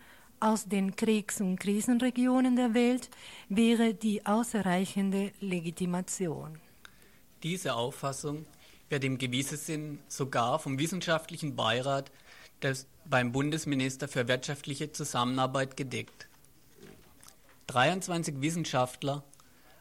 aus 0.41 0.65
den 0.65 0.95
Kriegs- 0.95 1.39
und 1.39 1.59
Krisenregionen 1.59 2.55
der 2.55 2.73
Welt 2.73 3.09
wäre 3.47 3.93
die 3.93 4.25
ausreichende 4.25 5.31
Legitimation. 5.39 6.59
Diese 7.43 7.75
Auffassung 7.75 8.45
wird 8.89 9.03
im 9.03 9.17
gewissen 9.17 9.57
Sinn 9.57 9.99
sogar 10.07 10.59
vom 10.59 10.77
wissenschaftlichen 10.77 11.55
Beirat 11.55 12.11
des, 12.61 12.87
beim 13.05 13.31
Bundesminister 13.31 14.07
für 14.07 14.27
wirtschaftliche 14.27 14.91
Zusammenarbeit 14.91 15.77
gedeckt. 15.77 16.27
23 17.67 18.41
Wissenschaftler 18.41 19.23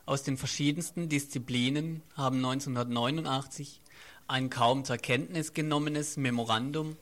aus 0.06 0.22
den 0.22 0.36
verschiedensten 0.36 1.08
Disziplinen 1.08 2.02
haben 2.16 2.36
1989 2.36 3.80
ein 4.28 4.48
kaum 4.48 4.84
zur 4.84 4.96
Kenntnis 4.96 5.54
genommenes 5.54 6.16
Memorandum 6.16 6.96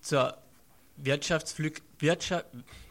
zur, 0.00 0.36
Wirtschaft, 0.96 1.56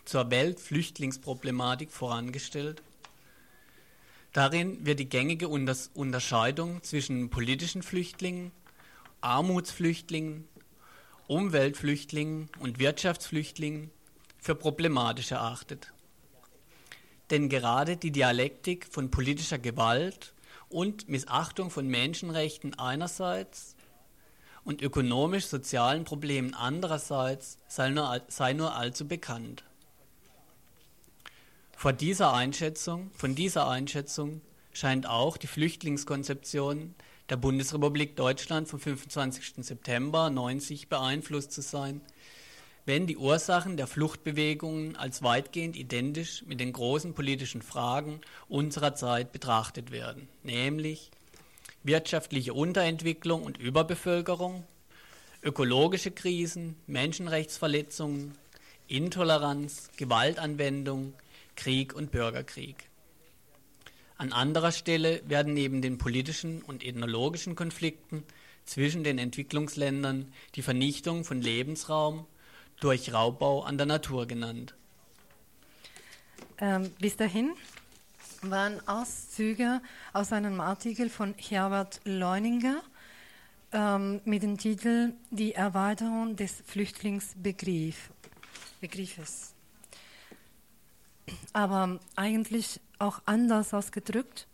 zur 0.06 0.32
Weltflüchtlingsproblematik 0.32 1.92
vorangestellt. 1.92 2.82
Darin 4.34 4.86
wird 4.86 5.00
die 5.00 5.10
gängige 5.10 5.48
Unterscheidung 5.48 6.82
zwischen 6.84 7.30
politischen 7.30 7.84
Flüchtlingen, 7.84 8.52
Armutsflüchtlingen, 9.20 10.48
Umweltflüchtlingen 11.28 12.50
und 12.60 12.80
Wirtschaftsflüchtlingen 12.80 13.92
für 14.40 14.56
problematisch 14.56 15.32
erachtet. 15.32 15.94
Denn 17.30 17.48
gerade 17.48 17.98
die 17.98 18.12
Dialektik 18.12 18.88
von 18.90 19.12
politischer 19.12 19.60
Gewalt 19.60 20.34
und 20.70 21.08
Missachtung 21.08 21.70
von 21.70 21.88
Menschenrechten 21.88 22.78
einerseits 22.78 23.76
und 24.64 24.82
ökonomisch-sozialen 24.82 26.04
Problemen 26.04 26.54
andererseits 26.54 27.58
sei 27.68 27.90
nur, 27.90 28.22
sei 28.28 28.54
nur 28.54 28.76
allzu 28.76 29.08
bekannt. 29.08 29.64
Vor 31.76 31.94
dieser 31.94 32.34
Einschätzung, 32.34 33.10
von 33.16 33.34
dieser 33.34 33.68
Einschätzung 33.68 34.42
scheint 34.72 35.08
auch 35.08 35.38
die 35.38 35.48
Flüchtlingskonzeption 35.48 36.94
der 37.30 37.38
Bundesrepublik 37.38 38.16
Deutschland 38.16 38.68
vom 38.68 38.80
25. 38.80 39.66
September 39.66 40.30
90 40.30 40.90
beeinflusst 40.90 41.54
zu 41.54 41.62
sein, 41.62 42.02
wenn 42.86 43.08
die 43.08 43.18
Ursachen 43.18 43.78
der 43.78 43.88
Fluchtbewegungen 43.88 44.96
als 44.96 45.24
weitgehend 45.24 45.76
identisch 45.76 46.44
mit 46.46 46.60
den 46.60 46.74
großen 46.74 47.14
politischen 47.14 47.62
Fragen 47.62 48.22
unserer 48.50 48.96
Zeit 48.96 49.32
betrachtet 49.32 49.92
werden, 49.92 50.28
nämlich 50.44 51.12
wirtschaftliche 51.84 52.54
Unterentwicklung 52.54 53.44
und 53.44 53.58
Überbevölkerung, 53.58 54.66
ökologische 55.44 56.12
Krisen, 56.12 56.76
Menschenrechtsverletzungen, 56.88 58.36
Intoleranz, 58.88 59.90
Gewaltanwendung, 59.98 61.14
Krieg 61.56 61.94
und 61.94 62.12
Bürgerkrieg. 62.12 62.90
An 64.18 64.34
anderer 64.34 64.72
Stelle 64.72 65.22
werden 65.28 65.54
neben 65.54 65.82
den 65.82 65.98
politischen 65.98 66.62
und 66.62 66.84
ethnologischen 66.84 67.56
Konflikten 67.56 68.24
zwischen 68.66 69.04
den 69.04 69.18
Entwicklungsländern 69.18 70.32
die 70.56 70.62
Vernichtung 70.62 71.24
von 71.24 71.42
Lebensraum 71.42 72.28
durch 72.80 73.14
Raubbau 73.14 73.64
an 73.64 73.78
der 73.78 73.88
Natur 73.88 74.28
genannt. 74.28 74.76
Ähm, 76.60 76.92
bis 77.00 77.18
dahin 77.18 77.54
waren 78.42 78.86
Auszüge 78.88 79.82
aus 80.14 80.34
einem 80.34 80.60
Artikel 80.62 81.10
von 81.10 81.36
Herbert 81.38 82.02
Leuninger 82.06 82.82
ähm, 83.72 84.22
mit 84.26 84.44
dem 84.44 84.58
Titel 84.58 85.14
Die 85.30 85.54
Erweiterung 85.54 86.36
des 86.36 86.64
Flüchtlingsbegriffes. 86.66 89.54
Aber 91.54 92.00
eigentlich 92.16 92.80
auch 92.98 93.22
anders 93.26 93.74
ausgedrückt, 93.74 94.48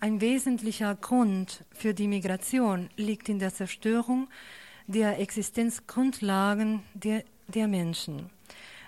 ein 0.00 0.20
wesentlicher 0.20 0.94
Grund 0.94 1.64
für 1.72 1.92
die 1.92 2.06
Migration 2.06 2.88
liegt 2.96 3.28
in 3.28 3.40
der 3.40 3.52
Zerstörung 3.52 4.28
der 4.86 5.18
Existenzgrundlagen 5.18 6.84
der, 6.94 7.24
der 7.48 7.66
Menschen. 7.66 8.30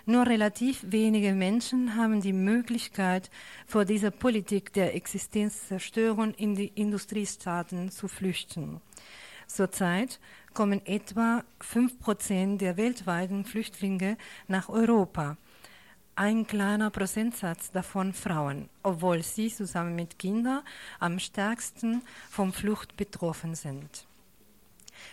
Nur 0.05 0.25
relativ 0.25 0.83
wenige 0.87 1.33
Menschen 1.33 1.95
haben 1.95 2.21
die 2.21 2.33
Möglichkeit, 2.33 3.29
vor 3.67 3.85
dieser 3.85 4.11
Politik 4.11 4.73
der 4.73 4.95
Existenzzerstörung 4.95 6.33
in 6.33 6.55
die 6.55 6.71
Industriestaaten 6.73 7.91
zu 7.91 8.07
flüchten. 8.07 8.81
Zurzeit 9.45 10.19
kommen 10.53 10.85
etwa 10.85 11.43
5% 11.59 12.57
der 12.57 12.77
weltweiten 12.77 13.45
Flüchtlinge 13.45 14.17
nach 14.47 14.69
Europa. 14.69 15.37
Ein 16.15 16.47
kleiner 16.47 16.89
Prozentsatz 16.89 17.71
davon 17.71 18.13
Frauen, 18.13 18.69
obwohl 18.83 19.23
sie 19.23 19.49
zusammen 19.49 19.95
mit 19.95 20.19
Kindern 20.19 20.61
am 20.99 21.19
stärksten 21.19 22.01
vom 22.29 22.53
Flucht 22.53 22.97
betroffen 22.97 23.55
sind. 23.55 24.05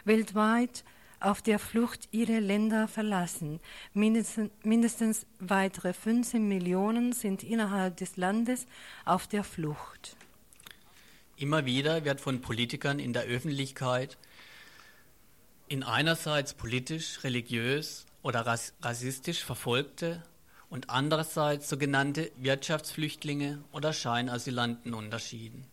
weltweit 0.05 0.85
auf 1.21 1.43
der 1.43 1.59
Flucht 1.59 2.09
ihre 2.13 2.41
Länder 2.41 2.89
verlassen. 2.89 3.61
Mindestens, 3.95 4.51
mindestens 4.63 5.27
weitere 5.39 5.93
15 5.93 6.47
Millionen 6.47 7.13
sind 7.13 7.43
innerhalb 7.43 7.97
des 7.97 8.17
Landes 8.17 8.67
auf 9.05 9.27
der 9.27 9.45
Flucht. 9.45 10.17
Immer 11.37 11.67
wieder 11.67 12.05
wird 12.05 12.21
von 12.21 12.41
Politikern 12.41 12.99
in 12.99 13.13
der 13.13 13.25
Öffentlichkeit 13.25 14.17
in 15.69 15.83
einerseits 15.83 16.55
politisch, 16.55 17.25
religiös 17.25 18.07
oder 18.23 18.47
rassistisch 18.83 19.45
Verfolgte 19.45 20.23
und 20.71 20.91
andererseits 20.91 21.69
sogenannte 21.69 22.31
Wirtschaftsflüchtlinge 22.37 23.63
oder 23.73 23.93
Scheinasylanten 23.93 24.95
unterschieden. 24.95 25.67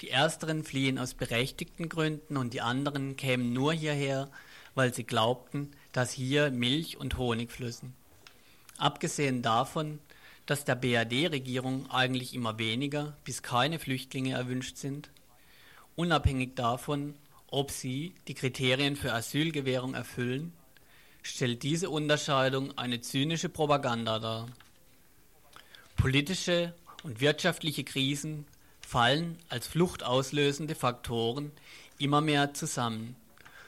Die 0.00 0.10
ersteren 0.10 0.64
fliehen 0.64 0.98
aus 0.98 1.14
berechtigten 1.14 1.88
Gründen 1.88 2.36
und 2.36 2.54
die 2.54 2.60
anderen 2.60 3.16
kämen 3.16 3.52
nur 3.52 3.72
hierher, 3.72 4.30
weil 4.74 4.94
sie 4.94 5.04
glaubten, 5.04 5.72
dass 5.92 6.12
hier 6.12 6.50
Milch 6.50 6.96
und 6.98 7.18
Honig 7.18 7.50
flüssen. 7.50 7.94
Abgesehen 8.76 9.42
davon, 9.42 9.98
dass 10.46 10.64
der 10.64 10.76
BRD-Regierung 10.76 11.90
eigentlich 11.90 12.32
immer 12.32 12.58
weniger 12.58 13.16
bis 13.24 13.42
keine 13.42 13.78
Flüchtlinge 13.78 14.34
erwünscht 14.34 14.76
sind, 14.76 15.10
unabhängig 15.96 16.54
davon, 16.54 17.14
ob 17.50 17.70
sie 17.70 18.14
die 18.26 18.34
Kriterien 18.34 18.96
für 18.96 19.12
Asylgewährung 19.12 19.94
erfüllen, 19.94 20.52
stellt 21.22 21.62
diese 21.62 21.90
Unterscheidung 21.90 22.76
eine 22.76 23.00
zynische 23.00 23.48
Propaganda 23.48 24.18
dar. 24.18 24.48
Politische 25.96 26.74
und 27.02 27.20
wirtschaftliche 27.20 27.84
Krisen 27.84 28.46
fallen 28.80 29.38
als 29.48 29.66
fluchtauslösende 29.66 30.74
Faktoren 30.74 31.52
immer 31.98 32.20
mehr 32.20 32.54
zusammen, 32.54 33.16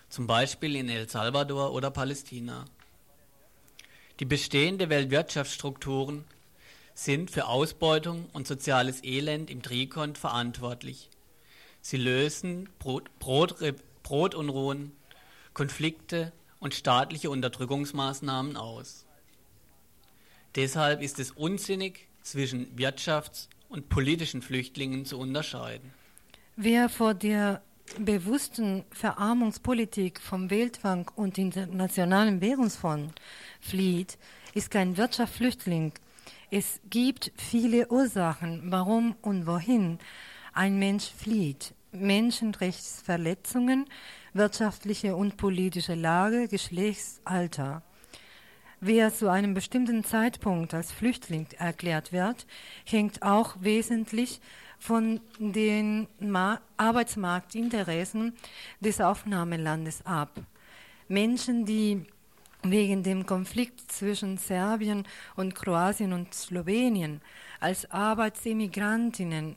zum 0.08 0.26
Beispiel 0.26 0.76
in 0.76 0.88
El 0.88 1.08
Salvador 1.08 1.72
oder 1.72 1.90
Palästina. 1.90 2.64
Die 4.20 4.24
bestehenden 4.24 4.90
Weltwirtschaftsstrukturen 4.90 6.24
sind 6.94 7.30
für 7.30 7.46
Ausbeutung 7.46 8.28
und 8.32 8.46
soziales 8.46 9.02
Elend 9.02 9.50
im 9.50 9.62
Trikont 9.62 10.18
verantwortlich 10.18 11.08
Sie 11.80 11.96
lösen 11.96 12.68
Brot, 12.78 13.10
Brot, 13.18 13.56
Brotunruhen, 14.02 14.92
Konflikte 15.54 16.32
und 16.58 16.74
staatliche 16.74 17.30
Unterdrückungsmaßnahmen 17.30 18.56
aus. 18.56 19.06
Deshalb 20.56 21.00
ist 21.02 21.18
es 21.18 21.30
unsinnig, 21.30 22.08
zwischen 22.22 22.76
Wirtschafts- 22.76 23.48
und 23.68 23.88
politischen 23.88 24.42
Flüchtlingen 24.42 25.06
zu 25.06 25.18
unterscheiden. 25.18 25.90
Wer 26.56 26.88
vor 26.88 27.14
der 27.14 27.62
bewussten 27.98 28.84
Verarmungspolitik 28.90 30.20
vom 30.20 30.50
Weltbank 30.50 31.16
und 31.16 31.38
Internationalen 31.38 32.40
Währungsfonds 32.40 33.14
flieht, 33.60 34.18
ist 34.54 34.70
kein 34.70 34.96
Wirtschaftsflüchtling. 34.96 35.92
Es 36.50 36.80
gibt 36.90 37.32
viele 37.36 37.88
Ursachen, 37.88 38.70
warum 38.70 39.16
und 39.22 39.46
wohin 39.46 39.98
ein 40.52 40.78
Mensch 40.78 41.10
flieht. 41.10 41.74
Menschenrechtsverletzungen, 41.92 43.86
wirtschaftliche 44.32 45.16
und 45.16 45.36
politische 45.36 45.94
Lage, 45.94 46.48
Geschlechtsalter. 46.48 47.82
Wer 48.80 49.12
zu 49.12 49.28
einem 49.28 49.54
bestimmten 49.54 50.04
Zeitpunkt 50.04 50.72
als 50.72 50.92
Flüchtling 50.92 51.46
erklärt 51.58 52.12
wird, 52.12 52.46
hängt 52.86 53.22
auch 53.22 53.56
wesentlich 53.60 54.40
von 54.78 55.20
den 55.38 56.08
Ma 56.18 56.60
Arbeitsmarktinteressen 56.78 58.34
des 58.80 59.00
Aufnahmelandes 59.00 60.06
ab. 60.06 60.40
Menschen, 61.08 61.66
die 61.66 62.06
wegen 62.62 63.02
dem 63.02 63.26
Konflikt 63.26 63.92
zwischen 63.92 64.38
Serbien 64.38 65.06
und 65.36 65.54
Kroatien 65.54 66.12
und 66.12 66.32
Slowenien 66.32 67.20
als 67.58 67.90
Arbeitsemigrantinnen 67.90 69.56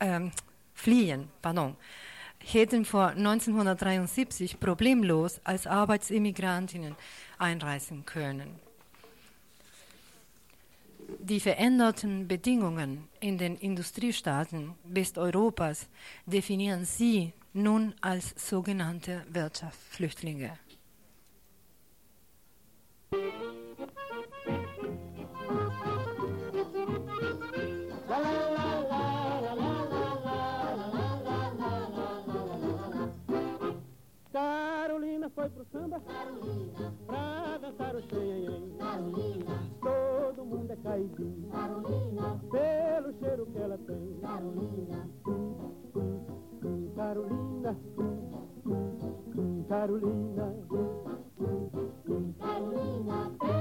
ähm, 0.00 0.30
fliehen, 0.74 1.28
pardon, 1.42 1.76
hätten 2.38 2.84
vor 2.84 3.08
1973 3.08 4.60
problemlos 4.60 5.40
als 5.44 5.66
Arbeitsemigrantinnen 5.66 6.94
einreisen 7.38 8.04
können. 8.04 8.60
Die 11.20 11.40
veränderten 11.40 12.28
Bedingungen 12.28 13.08
in 13.20 13.38
den 13.38 13.56
Industriestaaten 13.56 14.74
Westeuropas 14.84 15.88
definieren 16.26 16.84
sie 16.84 17.32
nun 17.54 17.94
als 18.02 18.34
sogenannte 18.36 19.24
Wirtschaftsflüchtlinge. 19.30 20.58
Samba 35.78 36.00
Carolina. 36.00 36.92
pra 37.06 37.58
dançar 37.58 37.94
o 37.94 38.02
xenhenhen. 38.02 38.72
Carolina. 38.78 39.54
Todo 39.80 40.44
mundo 40.44 40.70
é 40.72 40.76
caidinho 40.76 41.48
Carolina. 41.50 42.40
pelo 42.50 43.12
cheiro 43.20 43.46
que 43.46 43.58
ela 43.58 43.78
tem. 43.78 44.18
Carolina. 44.20 45.08
Carolina. 46.96 47.76
Carolina. 49.68 50.54
Carolina. 52.40 53.32
Pelo 53.38 53.57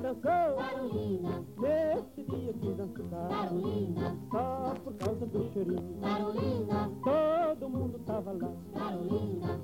Dançou. 0.00 0.20
Carolina. 0.22 1.44
Nesse 1.58 2.22
dia 2.22 2.52
que 2.52 2.72
dançar. 2.74 3.28
Carolina. 3.28 4.16
Só 4.30 4.74
por 4.84 4.94
causa 4.94 5.26
do 5.26 5.52
cheirinho. 5.52 6.00
Carolina. 6.00 6.90
Todo 7.02 7.68
mundo 7.68 7.98
tava 8.06 8.32
lá. 8.32 8.50
Carolina. 8.74 9.60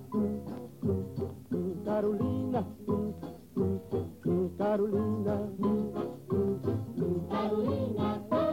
Carolina. 1.84 2.66
Carolina. 4.58 5.52
Carolina. 7.30 8.20
Todo 8.28 8.43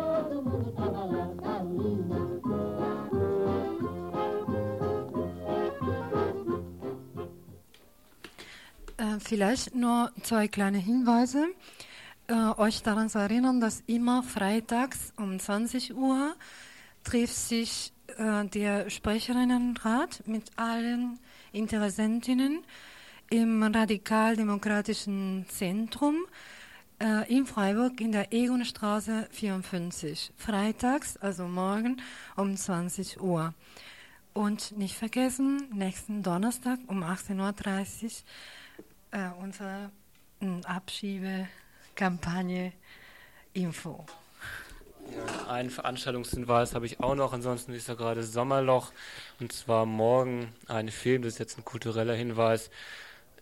Äh, 9.02 9.20
vielleicht 9.20 9.74
nur 9.74 10.12
zwei 10.22 10.48
kleine 10.48 10.78
Hinweise. 10.78 11.48
Äh, 12.28 12.34
euch 12.60 12.84
daran 12.84 13.10
zu 13.10 13.18
erinnern, 13.18 13.60
dass 13.60 13.82
immer 13.88 14.22
freitags 14.22 15.12
um 15.18 15.40
20 15.40 15.96
Uhr 15.96 16.36
trifft 17.04 17.36
sich 17.36 17.94
äh, 18.18 18.46
der 18.46 18.92
Sprecherinnenrat 18.92 20.22
mit 20.28 20.52
allen 20.56 21.18
Interessentinnen 21.52 22.60
im 23.32 23.64
radikal-demokratischen 23.64 25.48
Zentrum 25.50 26.18
äh, 27.00 27.28
in 27.36 27.48
Freiburg 27.48 28.00
in 28.02 28.12
der 28.12 28.32
Egonstraße 28.32 29.28
54. 29.32 30.32
Freitags, 30.38 31.18
also 31.18 31.48
morgen 31.48 32.00
um 32.36 32.56
20 32.56 33.20
Uhr. 33.20 33.56
Und 34.34 34.78
nicht 34.78 34.96
vergessen, 34.96 35.70
nächsten 35.74 36.22
Donnerstag 36.22 36.78
um 36.86 37.04
18.30 37.04 38.04
Uhr 38.04 38.10
äh, 39.12 39.30
unser 39.40 39.92
äh, 40.42 40.66
Abschiebe 40.66 41.48
Kampagne 41.96 42.74
Info. 43.54 44.06
Ja, 45.16 45.52
einen 45.52 45.70
Veranstaltungshinweis 45.70 46.74
habe 46.74 46.86
ich 46.86 47.00
auch 47.02 47.16
noch, 47.16 47.34
ansonsten 47.34 47.74
ist 47.74 47.88
ja 47.88 47.96
gerade 47.96 48.24
Sommerloch 48.24 48.92
und 49.40 49.52
zwar 49.52 49.86
morgen 49.86 50.54
ein 50.68 50.90
Film, 50.90 51.24
das 51.24 51.34
ist 51.34 51.40
jetzt 51.40 51.58
ein 51.58 51.66
kultureller 51.66 52.14
Hinweis, 52.14 52.70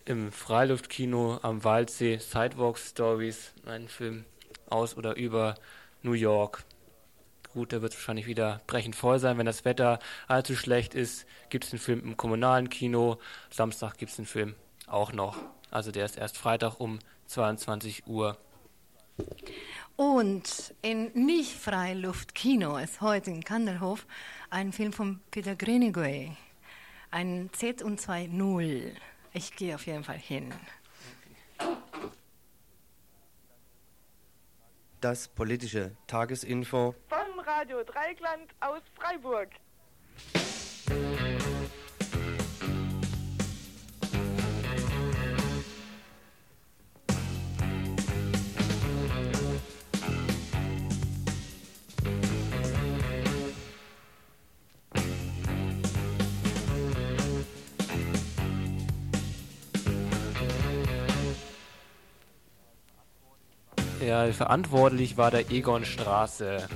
im 0.04 0.32
Freiluftkino 0.32 1.38
am 1.42 1.62
Waldsee, 1.62 2.18
Sidewalk 2.18 2.78
Stories, 2.78 3.52
ein 3.66 3.88
Film 3.88 4.24
aus 4.68 4.96
oder 4.96 5.16
über 5.16 5.54
New 6.02 6.12
York. 6.12 6.64
Gut, 7.52 7.72
der 7.72 7.82
wird 7.82 7.94
wahrscheinlich 7.94 8.26
wieder 8.26 8.60
brechend 8.66 8.96
voll 8.96 9.18
sein. 9.18 9.36
Wenn 9.36 9.46
das 9.46 9.64
Wetter 9.64 9.98
allzu 10.28 10.56
schlecht 10.56 10.94
ist, 10.94 11.26
gibt 11.48 11.64
es 11.64 11.70
den 11.70 11.78
Film 11.78 12.00
im 12.00 12.16
kommunalen 12.16 12.70
Kino. 12.70 13.18
Samstag 13.50 13.98
gibt 13.98 14.10
es 14.10 14.16
den 14.16 14.26
Film 14.26 14.54
auch 14.86 15.12
noch. 15.12 15.36
Also 15.70 15.92
der 15.92 16.04
ist 16.04 16.18
erst 16.18 16.36
Freitag 16.36 16.80
um 16.80 16.98
22 17.26 18.06
Uhr. 18.06 18.36
Und 19.96 20.74
in 20.82 21.12
Nicht-Freiluftkino 21.12 22.78
ist 22.78 23.00
heute 23.00 23.30
in 23.30 23.44
Kanderhof 23.44 24.06
ein 24.48 24.72
Film 24.72 24.92
von 24.92 25.20
Peter 25.30 25.54
Greenaway. 25.54 26.36
Ein 27.10 27.50
Z 27.52 27.82
und 27.82 28.00
2.0. 28.00 28.92
Ich 29.32 29.54
gehe 29.56 29.74
auf 29.74 29.86
jeden 29.86 30.04
Fall 30.04 30.18
hin. 30.18 30.52
Das 35.00 35.28
politische 35.28 35.92
Tagesinfo 36.06 36.94
Vom 37.08 37.40
Radio 37.40 37.82
Dreikland 37.84 38.50
aus 38.60 38.82
Freiburg. 38.94 39.48
Ja, 64.10 64.26
verantwortlich 64.32 65.16
war 65.18 65.30
der 65.30 65.52
Egon 65.52 65.84
Straße. 65.84 66.66